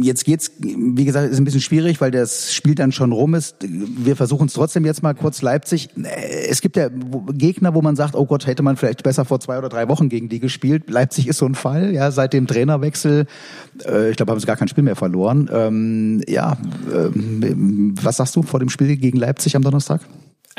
jetzt 0.00 0.24
geht's, 0.24 0.50
wie 0.60 1.04
gesagt, 1.04 1.30
ist 1.30 1.38
ein 1.38 1.44
bisschen 1.44 1.60
schwierig, 1.60 2.00
weil 2.00 2.10
das 2.10 2.54
Spiel 2.54 2.74
dann 2.74 2.90
schon 2.90 3.12
rum 3.12 3.34
ist. 3.34 3.56
Wir 3.60 4.16
versuchen 4.16 4.46
es 4.46 4.54
trotzdem 4.54 4.86
jetzt 4.86 5.02
mal 5.02 5.14
kurz 5.14 5.42
Leipzig. 5.42 5.90
Äh, 5.96 6.46
es 6.48 6.62
gibt 6.62 6.76
ja 6.76 6.88
Gegner, 7.32 7.74
wo 7.74 7.82
man 7.82 7.96
sagt, 7.96 8.14
oh 8.14 8.24
Gott, 8.24 8.46
hätte 8.46 8.62
man 8.62 8.78
vielleicht 8.78 9.02
besser 9.02 9.26
vor 9.26 9.40
zwei 9.40 9.58
oder 9.58 9.68
drei 9.68 9.88
Wochen 9.88 10.08
gegen 10.08 10.30
die 10.30 10.40
gespielt. 10.40 10.88
Leipzig 10.88 11.28
ist 11.28 11.36
so 11.36 11.44
ein 11.44 11.54
Fall, 11.54 11.92
ja, 11.92 12.10
seit 12.10 12.32
dem 12.32 12.46
Trainerwechsel. 12.46 13.26
Äh, 13.84 14.10
ich 14.10 14.16
glaube, 14.16 14.32
haben 14.32 14.40
sie 14.40 14.46
gar 14.46 14.56
kein 14.56 14.68
Spiel 14.68 14.84
mehr 14.84 14.96
verloren. 14.96 15.50
Ähm, 15.52 16.22
ja, 16.26 16.56
ähm, 16.90 17.94
was 18.02 18.16
sagst 18.16 18.34
du 18.36 18.42
vor 18.42 18.58
dem 18.58 18.70
Spiel 18.70 18.96
gegen 18.96 19.18
Leipzig 19.18 19.54
am 19.54 19.62
Donnerstag? 19.62 20.00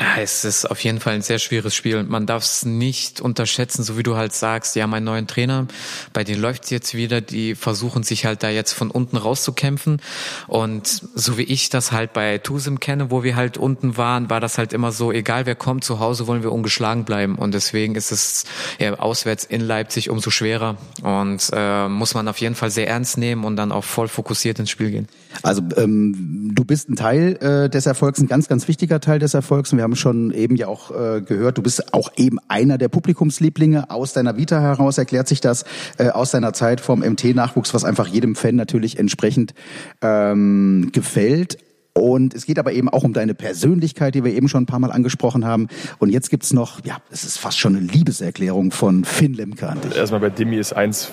Es 0.02 0.46
ist 0.46 0.64
auf 0.64 0.82
jeden 0.82 0.98
Fall 0.98 1.12
ein 1.12 1.20
sehr 1.20 1.38
schwieriges 1.38 1.74
Spiel. 1.74 2.02
Man 2.04 2.24
darf 2.24 2.42
es 2.42 2.64
nicht 2.64 3.20
unterschätzen, 3.20 3.82
so 3.82 3.98
wie 3.98 4.02
du 4.02 4.16
halt 4.16 4.32
sagst, 4.32 4.74
haben 4.76 4.94
einen 4.94 5.04
neuen 5.04 5.26
Trainer, 5.26 5.66
bei 6.14 6.24
denen 6.24 6.40
läuft 6.40 6.64
es 6.64 6.70
jetzt 6.70 6.94
wieder, 6.94 7.20
die 7.20 7.54
versuchen 7.54 8.02
sich 8.02 8.24
halt 8.24 8.42
da 8.42 8.48
jetzt 8.48 8.72
von 8.72 8.90
unten 8.90 9.18
rauszukämpfen. 9.18 10.00
Und 10.46 11.02
so 11.14 11.36
wie 11.36 11.42
ich 11.42 11.68
das 11.68 11.92
halt 11.92 12.14
bei 12.14 12.38
Tusim 12.38 12.80
kenne, 12.80 13.10
wo 13.10 13.24
wir 13.24 13.36
halt 13.36 13.58
unten 13.58 13.98
waren, 13.98 14.30
war 14.30 14.40
das 14.40 14.56
halt 14.56 14.72
immer 14.72 14.90
so, 14.90 15.12
egal 15.12 15.44
wer 15.44 15.54
kommt, 15.54 15.84
zu 15.84 16.00
Hause 16.00 16.26
wollen 16.26 16.42
wir 16.42 16.52
ungeschlagen 16.52 17.04
bleiben. 17.04 17.34
Und 17.34 17.52
deswegen 17.52 17.94
ist 17.94 18.10
es 18.10 18.44
ja, 18.78 18.94
auswärts 18.94 19.44
in 19.44 19.60
Leipzig 19.60 20.08
umso 20.08 20.30
schwerer. 20.30 20.78
Und 21.02 21.50
äh, 21.52 21.88
muss 21.88 22.14
man 22.14 22.26
auf 22.26 22.38
jeden 22.38 22.54
Fall 22.54 22.70
sehr 22.70 22.88
ernst 22.88 23.18
nehmen 23.18 23.44
und 23.44 23.56
dann 23.56 23.70
auch 23.70 23.84
voll 23.84 24.08
fokussiert 24.08 24.58
ins 24.60 24.70
Spiel 24.70 24.92
gehen. 24.92 25.08
Also 25.42 25.62
ähm, 25.76 26.52
du 26.54 26.64
bist 26.64 26.88
ein 26.88 26.96
Teil 26.96 27.36
äh, 27.40 27.70
des 27.70 27.86
Erfolgs, 27.86 28.20
ein 28.20 28.28
ganz, 28.28 28.48
ganz 28.48 28.68
wichtiger 28.68 29.00
Teil 29.00 29.18
des 29.18 29.34
Erfolgs. 29.34 29.72
Und 29.72 29.78
wir 29.78 29.84
haben 29.84 29.96
schon 29.96 30.32
eben 30.32 30.56
ja 30.56 30.66
auch 30.68 30.90
äh, 30.90 31.20
gehört, 31.20 31.58
du 31.58 31.62
bist 31.62 31.94
auch 31.94 32.10
eben 32.16 32.38
einer 32.48 32.78
der 32.78 32.88
Publikumslieblinge. 32.88 33.90
Aus 33.90 34.12
deiner 34.12 34.36
Vita 34.36 34.60
heraus 34.60 34.98
erklärt 34.98 35.28
sich 35.28 35.40
das 35.40 35.64
äh, 35.98 36.08
aus 36.08 36.30
deiner 36.30 36.52
Zeit 36.52 36.80
vom 36.80 37.00
MT-Nachwuchs, 37.00 37.74
was 37.74 37.84
einfach 37.84 38.06
jedem 38.06 38.34
Fan 38.34 38.56
natürlich 38.56 38.98
entsprechend 38.98 39.54
ähm, 40.02 40.90
gefällt. 40.92 41.58
Und 42.00 42.34
es 42.34 42.46
geht 42.46 42.58
aber 42.58 42.72
eben 42.72 42.88
auch 42.88 43.04
um 43.04 43.12
deine 43.12 43.34
Persönlichkeit, 43.34 44.14
die 44.14 44.24
wir 44.24 44.32
eben 44.32 44.48
schon 44.48 44.62
ein 44.62 44.66
paar 44.66 44.78
Mal 44.78 44.90
angesprochen 44.90 45.44
haben. 45.44 45.68
Und 45.98 46.08
jetzt 46.10 46.30
gibt's 46.30 46.52
noch, 46.52 46.84
ja, 46.84 46.96
es 47.10 47.24
ist 47.24 47.38
fast 47.38 47.58
schon 47.58 47.76
eine 47.76 47.86
Liebeserklärung 47.86 48.70
von 48.70 49.04
Finn 49.04 49.34
Lemke 49.34 49.68
an 49.68 49.80
dich. 49.80 49.96
Erstmal 49.96 50.20
bei 50.20 50.30
Demi 50.30 50.56
ist 50.56 50.72
eins 50.72 51.10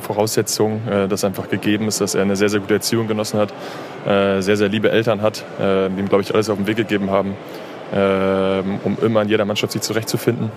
Voraussetzung, 0.00 0.86
äh, 0.88 1.08
dass 1.08 1.24
einfach 1.24 1.48
gegeben 1.50 1.88
ist, 1.88 2.00
dass 2.00 2.14
er 2.14 2.22
eine 2.22 2.36
sehr, 2.36 2.48
sehr 2.48 2.60
gute 2.60 2.74
Erziehung 2.74 3.08
genossen 3.08 3.40
hat, 3.40 3.52
äh, 4.06 4.40
sehr, 4.40 4.56
sehr 4.56 4.68
liebe 4.68 4.90
Eltern 4.90 5.20
hat, 5.20 5.44
äh, 5.58 5.88
die 5.90 6.00
ihm, 6.00 6.08
glaube 6.08 6.22
ich, 6.22 6.32
alles 6.32 6.48
auf 6.48 6.56
den 6.56 6.66
Weg 6.66 6.76
gegeben 6.76 7.10
haben, 7.10 7.34
um 8.84 8.98
immer 9.02 9.22
in 9.22 9.28
jeder 9.28 9.44
Mannschaft 9.44 9.72
sich 9.72 9.82
zurechtzufinden 9.82 10.48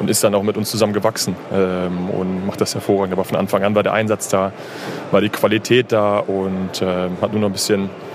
und 0.00 0.08
ist 0.08 0.22
dann 0.24 0.34
auch 0.34 0.44
mit 0.44 0.56
uns 0.56 0.70
zusammen 0.70 0.92
gewachsen 0.92 1.34
ähm, 1.52 2.08
und 2.10 2.46
macht 2.46 2.60
das 2.60 2.74
hervorragend. 2.74 3.12
Aber 3.12 3.24
von 3.24 3.36
Anfang 3.36 3.64
an 3.64 3.74
war 3.74 3.82
der 3.82 3.92
Einsatz 3.92 4.28
da, 4.28 4.52
war 5.10 5.20
die 5.20 5.28
Qualität 5.28 5.90
da 5.90 6.18
und 6.18 6.80
äh, 6.80 7.08
hat 7.20 7.32
nur 7.32 7.40
noch 7.40 7.48
ein 7.48 7.52
bisschen 7.52 7.84
äh, 7.84 8.09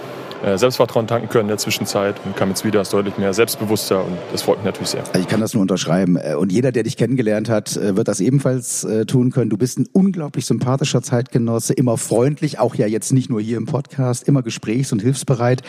Selbstvertrauen 0.58 1.08
tanken 1.08 1.30
können 1.30 1.44
in 1.44 1.50
der 1.50 1.58
Zwischenzeit 1.58 2.16
und 2.24 2.36
kam 2.36 2.50
jetzt 2.50 2.64
wieder 2.64 2.82
ist 2.82 2.94
deutlich 2.94 3.18
mehr 3.18 3.34
selbstbewusster 3.34 4.04
und 4.04 4.18
das 4.32 4.44
freut 4.44 4.58
mich 4.58 4.66
natürlich 4.66 4.90
sehr. 4.90 5.02
Also 5.02 5.20
ich 5.20 5.28
kann 5.28 5.42
das 5.42 5.54
nur 5.54 5.62
unterschreiben 5.62 6.18
äh, 6.18 6.36
und 6.36 6.52
jeder, 6.52 6.72
der 6.72 6.84
dich 6.84 6.98
kennengelernt 6.98 7.50
hat, 7.50 7.76
äh, 7.76 7.96
wird 7.96 8.08
das 8.08 8.20
ebenfalls 8.20 8.86
tun 9.08 9.32
können. 9.32 9.50
Du 9.50 9.58
bist 9.58 9.80
ein 9.80 9.88
unglaublich 9.92 10.46
sympathischer 10.46 11.02
Zeitgenosse, 11.02 11.74
immer 11.74 11.98
freundlich, 11.98 12.60
auch 12.60 12.76
ja 12.76 12.88
jetzt 12.88 13.12
nicht 13.14 13.30
nur 13.30 13.42
hier 13.42 13.58
im 13.58 13.66
Podcast, 13.66 14.28
immer 14.28 14.44
gesprächs- 14.44 14.92
und 14.92 15.02
hilfsbereit. 15.02 15.62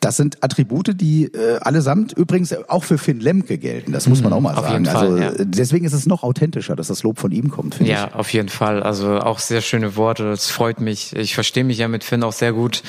Das 0.00 0.16
sind 0.16 0.42
Attribute, 0.42 1.00
die 1.00 1.30
allesamt 1.60 2.12
übrigens 2.12 2.54
auch 2.68 2.84
für 2.84 2.98
Finn 2.98 3.20
Lemke 3.20 3.58
gelten. 3.58 3.92
Das 3.92 4.08
muss 4.08 4.22
man 4.22 4.30
mhm, 4.30 4.36
auch 4.36 4.40
mal 4.40 4.54
auf 4.54 4.64
sagen. 4.64 4.84
Fall, 4.86 4.96
also 4.96 5.16
ja. 5.16 5.32
deswegen 5.38 5.84
ist 5.84 5.92
es 5.92 6.06
noch 6.06 6.22
authentischer, 6.22 6.76
dass 6.76 6.88
das 6.88 7.02
Lob 7.02 7.18
von 7.18 7.32
ihm 7.32 7.50
kommt. 7.50 7.80
Ja, 7.80 8.08
ich. 8.08 8.14
auf 8.14 8.32
jeden 8.32 8.48
Fall. 8.48 8.82
Also 8.82 9.18
auch 9.18 9.38
sehr 9.38 9.60
schöne 9.60 9.96
Worte. 9.96 10.30
Es 10.30 10.50
freut 10.50 10.80
mich. 10.80 11.14
Ich 11.16 11.34
verstehe 11.34 11.64
mich 11.64 11.78
ja 11.78 11.88
mit 11.88 12.04
Finn 12.04 12.22
auch 12.22 12.32
sehr 12.32 12.52
gut. 12.52 12.82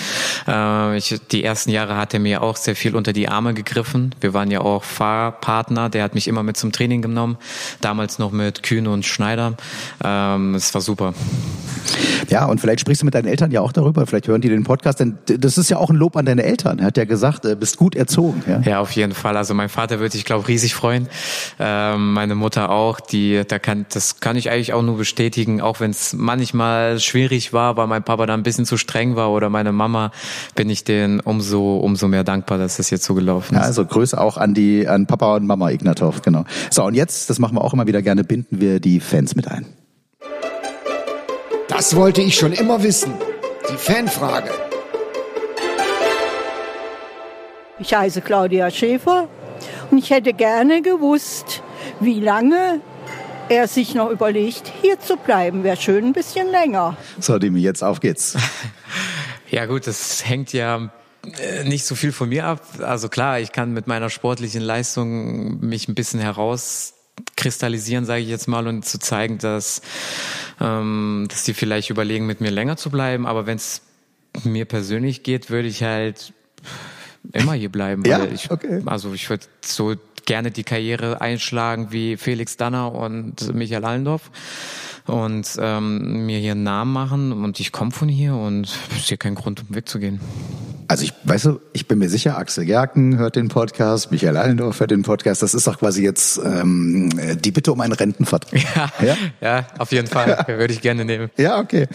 Ich 0.96 1.22
die 1.32 1.44
ersten 1.44 1.72
Jahre 1.72 1.98
hat 1.98 2.14
er 2.14 2.20
mir 2.20 2.42
auch 2.42 2.58
sehr 2.58 2.76
viel 2.76 2.96
unter 2.96 3.14
die 3.14 3.30
Arme 3.30 3.54
gegriffen. 3.54 4.14
Wir 4.22 4.34
waren 4.34 4.52
ja 4.52 4.62
auch 4.62 4.84
Fahrpartner. 4.84 5.90
Der 5.90 6.04
hat 6.04 6.16
mich 6.16 6.28
immer 6.28 6.44
mit 6.44 6.58
zum 6.58 6.72
Training 6.72 7.02
genommen. 7.02 7.38
Damals 7.82 8.20
noch 8.20 8.32
mit 8.32 8.64
Kühn 8.64 8.88
und 8.88 9.06
Schneider. 9.06 9.56
Ähm, 10.04 10.56
es 10.56 10.74
war 10.74 10.82
super. 10.82 11.14
Ja, 12.30 12.46
und 12.46 12.62
vielleicht 12.62 12.80
sprichst 12.80 13.02
du 13.02 13.06
mit 13.06 13.14
deinen 13.14 13.28
Eltern 13.28 13.52
ja 13.52 13.62
auch 13.62 13.72
darüber, 13.72 14.06
vielleicht 14.08 14.28
hören 14.28 14.42
die 14.42 14.50
den 14.50 14.64
Podcast, 14.64 15.00
denn 15.00 15.18
das 15.26 15.58
ist 15.58 15.70
ja 15.70 15.78
auch 15.78 15.90
ein 15.90 15.96
Lob 15.96 16.16
an 16.16 16.26
deine 16.26 16.44
Eltern. 16.44 16.80
Er 16.80 16.86
hat 16.86 16.98
ja 16.98 17.06
gesagt, 17.06 17.46
äh, 17.46 17.56
bist 17.56 17.78
gut 17.78 17.96
erzogen. 17.96 18.44
Ja, 18.48 18.62
ja 18.62 18.80
auf 18.80 18.92
jeden 18.92 19.14
Fall. 19.14 19.38
Also 19.38 19.54
mein 19.54 19.70
Vater 19.70 20.00
würde 20.00 20.12
sich, 20.12 20.26
glaube 20.26 20.48
riesig 20.48 20.74
freuen. 20.74 21.08
Ähm, 21.60 22.14
meine 22.14 22.36
Mutter 22.36 22.70
auch. 22.70 23.00
Die, 23.00 23.44
da 23.48 23.60
kann, 23.60 23.86
das 23.94 24.20
kann 24.20 24.36
ich 24.36 24.50
eigentlich 24.50 24.74
auch 24.74 24.82
nur 24.82 24.98
bestätigen, 24.98 25.62
auch 25.62 25.80
wenn 25.80 25.92
es 25.92 26.14
manchmal 26.14 27.00
schwierig 27.00 27.54
war, 27.54 27.78
weil 27.78 27.88
mein 27.88 28.04
Papa 28.04 28.26
da 28.26 28.34
ein 28.34 28.44
bisschen 28.44 28.66
zu 28.66 28.78
streng 28.78 29.16
war 29.16 29.32
oder 29.32 29.50
meine 29.50 29.72
Mama, 29.72 30.12
bin 30.56 30.70
ich 30.70 30.84
denen 31.04 31.20
umso, 31.20 31.78
umso 31.78 32.08
mehr 32.08 32.24
dankbar, 32.24 32.58
dass 32.58 32.78
das 32.78 32.90
jetzt 32.90 33.04
so 33.04 33.14
gelaufen 33.14 33.56
ist. 33.56 33.62
Ja, 33.62 33.68
also 33.68 33.86
Grüße 33.86 34.20
auch 34.20 34.38
an 34.38 34.54
die, 34.54 34.88
an 34.88 35.06
Papa 35.06 35.36
und 35.36 35.46
Mama 35.46 35.70
Ignatov, 35.70 36.22
genau. 36.22 36.46
So, 36.70 36.84
und 36.84 36.96
jetzt, 36.96 37.30
das 37.30 37.40
machen 37.40 37.56
wir 37.56 37.64
auch 37.64 37.74
immer 37.74 37.88
wieder 37.88 38.02
gerne, 38.02 38.24
binden 38.24 38.60
wir 38.60 38.80
die 38.80 39.00
Fans 39.00 39.36
mit 39.36 39.48
ein. 39.48 39.66
Das 41.68 41.96
wollte 41.96 42.22
ich 42.22 42.36
schon 42.36 42.54
immer 42.54 42.84
wissen. 42.84 43.14
Die 43.70 43.78
Fanfrage. 43.78 44.52
Ich 47.80 47.94
heiße 47.94 48.22
Claudia 48.22 48.70
Schäfer 48.70 49.28
und 49.90 49.98
ich 49.98 50.10
hätte 50.12 50.34
gerne 50.34 50.82
gewusst, 50.82 51.64
wie 52.00 52.20
lange 52.20 52.82
er 53.50 53.68
sich 53.68 53.96
noch 53.96 54.10
überlegt, 54.10 54.72
hier 54.82 55.00
zu 55.00 55.18
bleiben. 55.18 55.64
Wäre 55.64 55.78
schön 55.78 56.06
ein 56.06 56.14
bisschen 56.14 56.50
länger. 56.50 56.96
So, 57.20 57.40
Dimi, 57.40 57.60
jetzt 57.60 57.84
auf 57.84 58.00
geht's. 58.00 58.38
ja 59.54 59.68
gut, 59.68 59.86
das 59.86 60.28
hängt 60.28 60.52
ja 60.52 60.90
äh, 61.40 61.64
nicht 61.64 61.86
so 61.86 61.94
viel 61.94 62.12
von 62.12 62.30
mir 62.30 62.46
ab. 62.46 62.62
Also 62.80 63.08
klar, 63.08 63.40
ich 63.40 63.52
kann 63.52 63.72
mit 63.72 63.86
meiner 63.86 64.10
sportlichen 64.10 64.64
Leistung 64.64 65.60
mich 65.60 65.88
ein 65.88 65.94
bisschen 65.94 66.20
herauskristallisieren, 66.20 68.04
sage 68.06 68.22
ich 68.22 68.30
jetzt 68.30 68.48
mal, 68.48 68.68
und 68.68 68.84
zu 68.84 68.98
zeigen, 68.98 69.38
dass, 69.38 69.84
ähm, 70.60 71.28
dass 71.30 71.44
die 71.44 71.54
vielleicht 71.54 71.92
überlegen, 71.92 72.26
mit 72.26 72.42
mir 72.42 72.50
länger 72.50 72.78
zu 72.78 72.90
bleiben. 72.90 73.28
Aber 73.28 73.46
wenn 73.46 73.58
es 73.58 73.84
mir 74.44 74.66
persönlich 74.66 75.22
geht, 75.22 75.52
würde 75.52 75.68
ich 75.68 75.84
halt 75.84 76.34
immer 77.32 77.54
hier 77.54 77.72
bleiben. 77.72 78.04
ja, 78.06 78.26
ich, 78.26 78.50
okay. 78.50 78.82
Also 78.88 79.14
ich 79.14 79.30
würde 79.30 79.46
so 79.64 79.94
gerne 80.26 80.50
die 80.50 80.64
Karriere 80.64 81.22
einschlagen 81.22 81.92
wie 81.92 82.18
Felix 82.18 82.58
Danner 82.58 82.92
und 82.92 83.54
Michael 83.54 83.86
Allendorf 83.86 84.32
und 85.06 85.48
ähm, 85.60 86.26
mir 86.26 86.40
hier 86.40 86.52
einen 86.52 86.64
Namen 86.64 86.94
machen 86.94 87.32
und 87.32 87.60
ich 87.60 87.72
komme 87.72 87.92
von 87.92 88.10
hier 88.10 88.36
und 88.36 88.66
es 88.66 88.98
ist 88.98 89.08
hier 89.08 89.18
kein 89.18 89.36
Grund, 89.36 89.64
um 89.68 89.76
wegzugehen. 89.76 90.20
Also 90.88 91.06
ich, 91.06 91.14
weißt 91.24 91.46
du, 91.46 91.60
ich 91.74 91.88
bin 91.88 92.00
mir 92.00 92.10
sicher, 92.10 92.38
Axel 92.38 92.66
Gerken 92.66 93.18
hört 93.18 93.36
den 93.36 93.48
Podcast, 93.48 94.12
Michael 94.12 94.38
Allendorf 94.38 94.80
hört 94.80 94.92
den 94.92 95.02
Podcast. 95.04 95.42
Das 95.42 95.54
ist 95.54 95.66
doch 95.66 95.80
quasi 95.80 96.04
jetzt 96.04 96.40
ähm, 96.44 97.10
die 97.40 97.52
Bitte 97.52 97.72
um 97.72 97.82
einen 97.82 97.94
Rentenvertrag. 97.94 98.54
Ja, 98.76 98.90
ja? 99.06 99.16
ja 99.42 99.68
auf 99.78 99.92
jeden 99.92 100.08
Fall. 100.08 100.46
Würde 100.48 100.74
ich 100.74 100.82
gerne 100.82 101.06
nehmen. 101.06 101.30
Ja, 101.38 101.60
okay. 101.60 101.88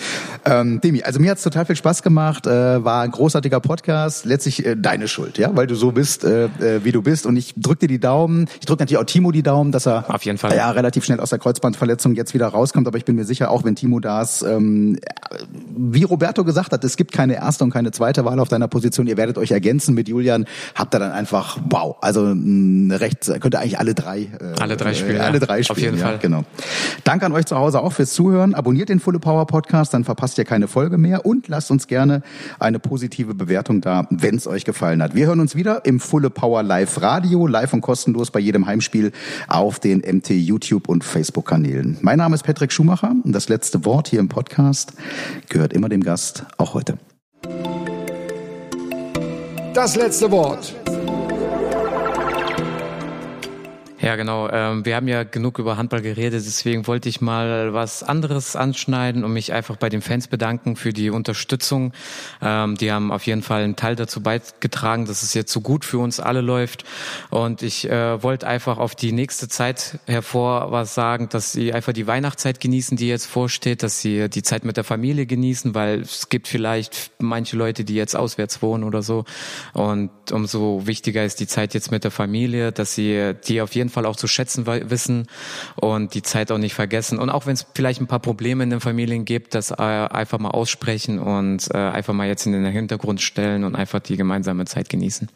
Ähm, 0.45 0.81
Demi, 0.81 1.03
also 1.03 1.21
mir 1.21 1.31
hat's 1.31 1.43
total 1.43 1.65
viel 1.65 1.77
Spaß 1.77 2.03
gemacht. 2.03 2.47
Äh, 2.47 2.85
war 2.85 3.03
ein 3.03 3.11
großartiger 3.11 3.61
Podcast. 3.61 4.25
Letztlich 4.25 4.67
äh, 4.67 4.77
deine 4.77 5.09
Schuld, 5.09 5.39
ja, 5.39 5.55
weil 5.55 5.67
du 5.67 5.75
so 5.75 5.93
bist, 5.93 6.25
äh, 6.25 6.47
äh 6.47 6.85
wie 6.85 6.93
du 6.93 7.03
bist. 7.03 7.27
Und 7.27 7.37
ich 7.37 7.55
drück 7.57 7.79
dir 7.79 7.89
die 7.89 8.01
Daumen. 8.01 8.49
Ich 8.61 8.67
drücke 8.67 8.83
natürlich 8.83 8.99
auch 8.99 9.07
Timo 9.07 9.31
die 9.31 9.43
Daumen, 9.43 9.73
dass 9.73 9.87
er 9.87 10.13
auf 10.13 10.25
jeden 10.25 10.39
Fall 10.39 10.57
ja 10.57 10.71
relativ 10.71 11.05
schnell 11.05 11.21
aus 11.21 11.31
der 11.31 11.39
Kreuzbandverletzung 11.39 12.15
jetzt 12.15 12.35
wieder 12.35 12.49
rauskommt. 12.49 12.87
Aber 12.87 12.98
ich 12.99 13.05
bin 13.05 13.17
mir 13.17 13.25
sicher, 13.25 13.51
auch 13.51 13.65
wenn 13.65 13.75
Timo 13.75 14.01
da 14.01 14.21
ist, 14.23 14.43
ähm, 14.43 14.99
wie 15.77 16.03
Roberto 16.03 16.45
gesagt 16.45 16.73
hat, 16.73 16.85
es 16.85 16.97
gibt 16.97 17.13
keine 17.13 17.35
erste 17.37 17.65
und 17.65 17.71
keine 17.71 17.91
zweite 17.91 18.25
Wahl 18.25 18.39
auf 18.41 18.49
deiner 18.49 18.69
Position. 18.69 19.07
Ihr 19.07 19.17
werdet 19.17 19.39
euch 19.39 19.51
ergänzen 19.51 19.95
mit 19.95 20.09
Julian. 20.09 20.47
Habt 20.75 20.95
ihr 20.95 20.99
dann 20.99 21.13
einfach, 21.13 21.59
wow, 21.69 21.97
also 22.01 22.25
ein 22.25 22.91
recht, 22.91 23.31
könnt 23.41 23.55
ihr 23.55 23.61
eigentlich 23.61 23.79
alle 23.79 23.95
drei, 23.95 24.21
äh, 24.23 24.61
alle 24.61 24.77
drei 24.77 24.95
spielen, 24.95 25.17
äh, 25.17 25.21
alle 25.21 25.41
drei 25.41 25.63
spielen. 25.63 25.77
Auf 25.77 25.83
jeden 25.83 25.99
ja, 25.99 26.07
Fall. 26.07 26.19
Genau. 26.19 26.45
Danke 27.05 27.27
an 27.27 27.33
euch 27.33 27.47
zu 27.47 27.57
Hause 27.57 27.81
auch 27.81 27.93
fürs 27.93 28.13
Zuhören. 28.13 28.55
Abonniert 28.55 28.89
den 28.89 29.01
Fulle 29.01 29.19
Power 29.19 29.47
Podcast, 29.47 29.95
dann 29.95 30.05
verpasst 30.05 30.39
ihr 30.39 30.45
keine 30.45 30.69
Folge 30.69 30.99
mehr 30.99 31.25
und 31.25 31.49
lasst 31.49 31.71
uns 31.71 31.87
gerne 31.87 32.23
eine 32.59 32.79
positive 32.79 33.35
Bewertung 33.35 33.81
da, 33.81 34.07
wenn 34.11 34.37
es 34.37 34.47
euch 34.47 34.65
gefallen 34.65 35.03
hat. 35.03 35.15
Wir 35.15 35.27
hören 35.27 35.41
uns 35.41 35.55
wieder 35.55 35.85
im 35.85 36.01
Fulle 36.01 36.31
Power 36.31 36.63
Live 36.63 37.01
Radio, 37.01 37.47
live 37.47 37.73
und 37.73 37.81
kostenlos 37.81 38.31
bei 38.31 38.41
jedem 38.41 38.67
Heimspiel 38.67 39.13
auf 39.47 39.79
den 39.79 39.99
MT 40.01 40.31
YouTube 40.31 40.89
und 40.89 41.05
Facebook 41.05 41.47
Kanälen. 41.47 41.99
Mein 42.03 42.19
Name 42.19 42.35
ist 42.35 42.43
Patrick 42.43 42.73
Schumacher 42.89 43.15
und 43.23 43.33
das 43.33 43.51
letzte 43.51 43.85
Wort 43.85 44.09
hier 44.09 44.19
im 44.19 44.31
Podcast 44.31 44.95
gehört 45.51 45.75
immer 45.75 45.91
dem 45.91 46.03
Gast, 46.03 46.47
auch 46.57 46.73
heute. 46.73 46.97
Das 49.75 49.95
letzte 49.95 50.31
Wort. 50.31 50.75
Ja, 54.01 54.15
genau. 54.15 54.49
Ähm, 54.49 54.85
wir 54.85 54.95
haben 54.95 55.09
ja 55.09 55.25
genug 55.25 55.59
über 55.59 55.77
Handball 55.77 56.03
geredet, 56.03 56.45
deswegen 56.47 56.87
wollte 56.87 57.09
ich 57.09 57.21
mal 57.21 57.75
was 57.75 58.05
anderes 58.05 58.55
anschneiden 58.55 59.25
und 59.25 59.33
mich 59.33 59.53
einfach 59.53 59.75
bei 59.75 59.89
den 59.89 60.03
Fans 60.03 60.29
bedanken 60.29 60.77
für 60.77 60.93
die 60.93 61.11
Unterstützung. 61.11 61.93
Ähm, 62.41 62.77
die 62.77 62.93
haben 62.93 63.11
auf 63.11 63.27
jeden 63.27 63.43
Fall 63.43 63.65
einen 63.65 63.75
Teil 63.75 63.97
dazu 63.97 64.23
beigetragen, 64.23 65.07
dass 65.07 65.25
es 65.25 65.35
jetzt 65.35 65.53
so 65.53 65.61
gut 65.61 65.85
für 65.85 65.99
uns 65.99 66.21
alle 66.21 66.43
läuft. 66.43 66.85
Und 67.31 67.63
ich 67.63 67.91
äh, 67.91 68.23
wollte 68.23 68.47
einfach 68.47 68.79
auf 68.79 68.95
die 68.95 69.11
nächste 69.11 69.49
Zeit 69.49 69.99
hervor 70.07 70.71
was 70.71 70.95
sagen, 70.95 71.29
dass 71.29 71.51
sie 71.51 71.73
einfach 71.73 71.93
die 71.93 72.07
Weihnachtszeit 72.07 72.61
genießen, 72.61 72.97
die 72.97 73.09
jetzt 73.09 73.27
vorsteht, 73.27 73.83
dass 73.83 74.01
sie 74.01 74.29
die 74.29 74.45
Zeit 74.45 74.65
mit 74.65 74.77
der 74.77 74.85
Familie 74.85 75.27
genießen, 75.27 75.75
weil 75.75 76.03
es 76.03 76.29
gibt 76.29 76.47
vielleicht 76.47 77.11
manche 77.19 77.57
Leute, 77.57 77.83
die 77.83 77.97
jetzt 77.97 78.15
auswärts 78.15 78.63
wohnen 78.63 78.85
oder 78.85 79.03
so. 79.03 79.25
Und 79.73 80.11
umso 80.31 80.87
wichtiger 80.87 81.25
ist 81.25 81.41
die 81.41 81.49
Zeit 81.49 81.75
jetzt 81.75 81.91
mit 81.91 82.05
der 82.05 82.13
Familie, 82.13 82.71
dass 82.71 82.95
sie 82.95 83.35
die 83.49 83.61
auf 83.61 83.75
jeden 83.75 83.88
jeden 83.89 83.95
Fall 83.95 84.07
auch 84.07 84.17
zu 84.17 84.29
schätzen 84.29 84.67
wissen 84.67 85.27
und 85.77 86.15
die 86.15 86.23
Zeit 86.23 86.53
auch 86.53 86.59
nicht 86.59 86.75
vergessen. 86.75 87.19
Und 87.19 87.31
auch 87.31 87.47
wenn 87.47 87.55
es 87.55 87.67
vielleicht 87.75 88.01
ein 88.01 88.07
paar 88.07 88.21
Probleme 88.21 88.63
in 88.63 88.71
den 88.71 88.81
Familien 88.81 89.25
gibt, 89.25 89.55
das 89.55 89.71
äh, 89.71 89.75
einfach 89.77 90.39
mal 90.39 90.51
aussprechen 90.51 91.19
und 91.19 91.69
äh, 91.73 91.79
einfach 91.79 92.13
mal 92.13 92.27
jetzt 92.27 92.47
in 92.47 92.53
den 92.53 92.65
Hintergrund 92.67 93.21
stellen 93.21 93.65
und 93.65 93.75
einfach 93.75 94.01
die 94.01 94.17
gemeinsame 94.17 94.67
Zeit 94.67 94.89
genießen. 94.89 95.29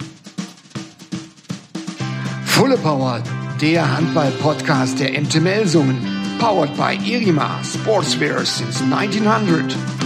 Fulle 2.45 2.77
Power, 2.77 3.23
der 3.61 3.97
Handball-Podcast 3.97 5.01
der 5.01 5.19
MT 5.21 5.41
Melsungen. 5.41 5.99
Powered 6.39 6.77
by 6.77 6.99
Irima 7.05 7.61
Sportswear 7.63 8.45
since 8.45 8.83
1900. 8.83 10.02